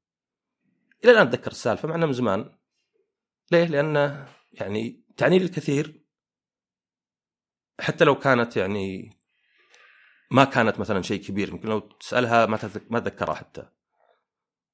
إلى 1.03 1.11
الآن 1.11 1.27
أتذكر 1.27 1.51
السالفة 1.51 1.87
مع 1.87 1.97
من 1.97 2.13
زمان. 2.13 2.57
ليه؟ 3.51 3.65
لأنه 3.65 4.27
يعني 4.51 5.03
تعني 5.17 5.39
لي 5.39 5.45
الكثير 5.45 6.05
حتى 7.79 8.05
لو 8.05 8.19
كانت 8.19 8.57
يعني 8.57 9.17
ما 10.31 10.43
كانت 10.43 10.79
مثلا 10.79 11.01
شيء 11.01 11.21
كبير 11.21 11.49
يمكن 11.49 11.69
لو 11.69 11.79
تسألها 11.79 12.45
ما 12.45 12.59
ما 12.89 12.99
تذكرها 12.99 13.33
حتى. 13.33 13.69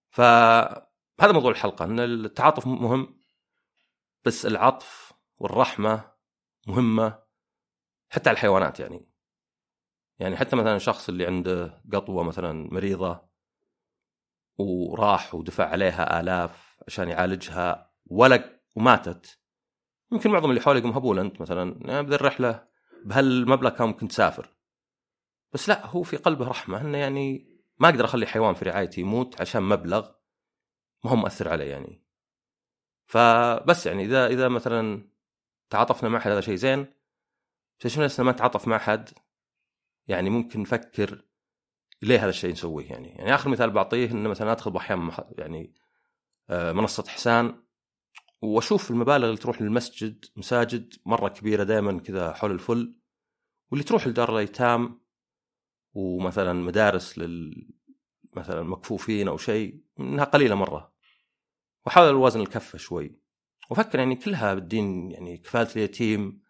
فهذا 0.09 1.31
موضوع 1.31 1.51
الحلقة 1.51 1.85
إن 1.85 1.99
التعاطف 1.99 2.67
مهم 2.67 3.21
بس 4.25 4.45
العطف 4.45 5.13
والرحمة 5.38 6.11
مهمة 6.67 7.23
حتى 8.09 8.29
على 8.29 8.35
الحيوانات 8.35 8.79
يعني. 8.79 9.09
يعني 10.19 10.38
حتى 10.38 10.55
مثلا 10.55 10.75
الشخص 10.75 11.09
اللي 11.09 11.25
عنده 11.25 11.83
قطوة 11.93 12.23
مثلا 12.23 12.69
مريضة 12.73 13.29
وراح 14.57 15.35
ودفع 15.35 15.69
عليها 15.69 16.19
آلاف 16.19 16.77
عشان 16.87 17.09
يعالجها 17.09 17.91
ولا 18.05 18.61
وماتت. 18.75 19.39
يمكن 20.11 20.31
معظم 20.31 20.49
اللي 20.49 20.61
حولي 20.61 20.79
يقوم 20.79 20.91
هبول 20.91 21.19
أنت 21.19 21.41
مثلا 21.41 22.01
بذي 22.01 22.15
الرحله 22.15 22.67
بهالمبلغ 23.05 23.69
كان 23.69 23.87
ممكن 23.87 24.07
تسافر. 24.07 24.55
بس 25.53 25.69
لا 25.69 25.85
هو 25.85 26.03
في 26.03 26.17
قلبه 26.17 26.47
رحمة. 26.47 26.81
إنه 26.81 26.97
يعني 26.97 27.55
ما 27.79 27.89
أقدر 27.89 28.05
أخلي 28.05 28.25
حيوان 28.25 28.53
في 28.53 28.65
رعايتي 28.65 29.01
يموت 29.01 29.41
عشان 29.41 29.63
مبلغ 29.63 30.09
ما 31.03 31.11
هو 31.11 31.15
مؤثر 31.15 31.49
عليه 31.49 31.71
يعني. 31.71 32.05
فبس 33.05 33.85
يعني 33.85 34.05
إذا 34.05 34.27
إذا 34.27 34.47
مثلا 34.47 35.09
تعاطفنا 35.69 36.09
مع 36.09 36.17
أحد 36.17 36.31
هذا 36.31 36.41
شيء 36.41 36.55
زين. 36.55 36.85
بس 37.85 38.19
ما 38.19 38.31
نتعاطف 38.31 38.67
مع 38.67 38.75
أحد؟ 38.75 39.09
يعني 40.07 40.29
ممكن 40.29 40.61
نفكر 40.61 41.25
ليه 42.01 42.19
هذا 42.19 42.29
الشيء 42.29 42.51
نسويه 42.51 42.89
يعني؟ 42.89 43.08
يعني 43.08 43.36
آخر 43.36 43.49
مثال 43.49 43.69
بعطيه 43.69 44.12
إنه 44.12 44.29
مثلا 44.29 44.51
أدخل 44.51 44.75
أحيانا 44.75 45.27
يعني 45.38 45.73
آه، 46.49 46.71
منصة 46.71 47.03
حسان 47.08 47.63
وأشوف 48.41 48.91
المبالغ 48.91 49.25
اللي 49.25 49.38
تروح 49.38 49.62
للمسجد 49.62 50.25
مساجد 50.36 50.93
مرة 51.05 51.29
كبيرة 51.29 51.63
دائما 51.63 51.99
كذا 51.99 52.34
حول 52.34 52.51
الفل 52.51 52.99
واللي 53.71 53.84
تروح 53.84 54.08
لدار 54.08 54.31
الأيتام 54.34 55.01
ومثلا 55.93 56.53
مدارس 56.53 57.17
لل 57.17 57.67
مثلا 58.34 58.63
مكفوفين 58.63 59.27
أو 59.27 59.38
شيء 59.38 59.84
إنها 59.99 60.23
قليلة 60.23 60.55
مرة. 60.55 60.93
وأحاول 61.86 62.13
أوازن 62.13 62.41
الكفه 62.41 62.77
شوي. 62.77 63.19
وأفكر 63.69 63.99
يعني 63.99 64.15
كلها 64.15 64.53
بالدين 64.53 65.12
يعني 65.12 65.38
كفالة 65.38 65.69
اليتيم 65.75 66.41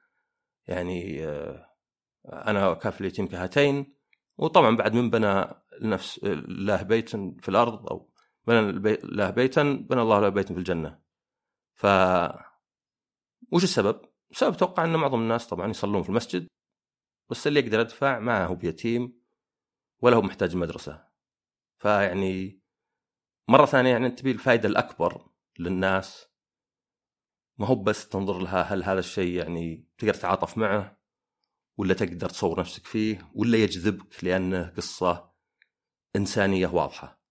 يعني 0.68 1.26
آه، 1.26 1.70
أنا 2.26 2.74
وكافل 2.74 3.04
اليتيم 3.04 3.28
كهاتين. 3.28 3.95
وطبعا 4.38 4.76
بعد 4.76 4.94
من 4.94 5.10
بنى 5.10 5.46
لنفس 5.82 6.20
الله 6.24 6.82
بيتا 6.84 7.36
في 7.42 7.50
الأرض 7.50 7.88
أو 7.90 8.14
بنى 8.48 8.60
الله 8.60 9.30
بيتا 9.30 9.64
بنى 9.64 10.02
الله 10.02 10.20
له 10.20 10.30
بيتا 10.30 10.54
في 10.54 10.60
الجنة. 10.60 11.00
ف 11.74 11.86
وش 13.52 13.64
السبب؟ 13.64 14.02
السبب 14.32 14.54
أتوقع 14.54 14.84
إن 14.84 14.96
معظم 14.96 15.20
الناس 15.20 15.48
طبعا 15.48 15.68
يصلون 15.68 16.04
في 16.04 16.10
المسجد 16.10 16.48
بس 17.30 17.48
اللي 17.48 17.60
يقدر 17.60 17.80
يدفع 17.80 18.20
ما 18.20 18.46
هو 18.46 18.56
بيتيم 18.56 19.22
ولا 20.02 20.16
هو 20.16 20.22
محتاج 20.22 20.56
مدرسة. 20.56 21.08
فيعني 21.78 22.62
مرة 23.48 23.66
ثانية 23.66 23.90
يعني 23.90 24.10
تبي 24.10 24.32
الفائده 24.32 24.70
الأكبر 24.70 25.28
للناس 25.60 26.28
ما 27.58 27.68
هو 27.68 27.76
بس 27.76 28.10
تنظر 28.10 28.40
لها 28.40 28.62
هل 28.62 28.84
هذا 28.84 29.00
الشيء 29.00 29.38
يعني 29.38 29.88
تقدر 29.98 30.14
تتعاطف 30.14 30.58
معه؟ 30.58 31.05
ولا 31.78 31.94
تقدر 31.94 32.30
تصور 32.30 32.60
نفسك 32.60 32.86
فيه 32.86 33.32
ولا 33.36 33.58
يجذبك 33.58 34.24
لأنه 34.24 34.74
قصة 34.78 35.32
إنسانية 36.16 36.68
واضحة. 36.68 37.22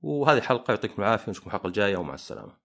وهذه 0.00 0.40
حلقه 0.40 0.72
يعطيكم 0.72 1.02
العافية 1.02 1.30
نشوفكم 1.30 1.50
الحلقة 1.50 1.66
الجاية 1.66 1.96
ومع 1.96 2.14
السلامة. 2.14 2.61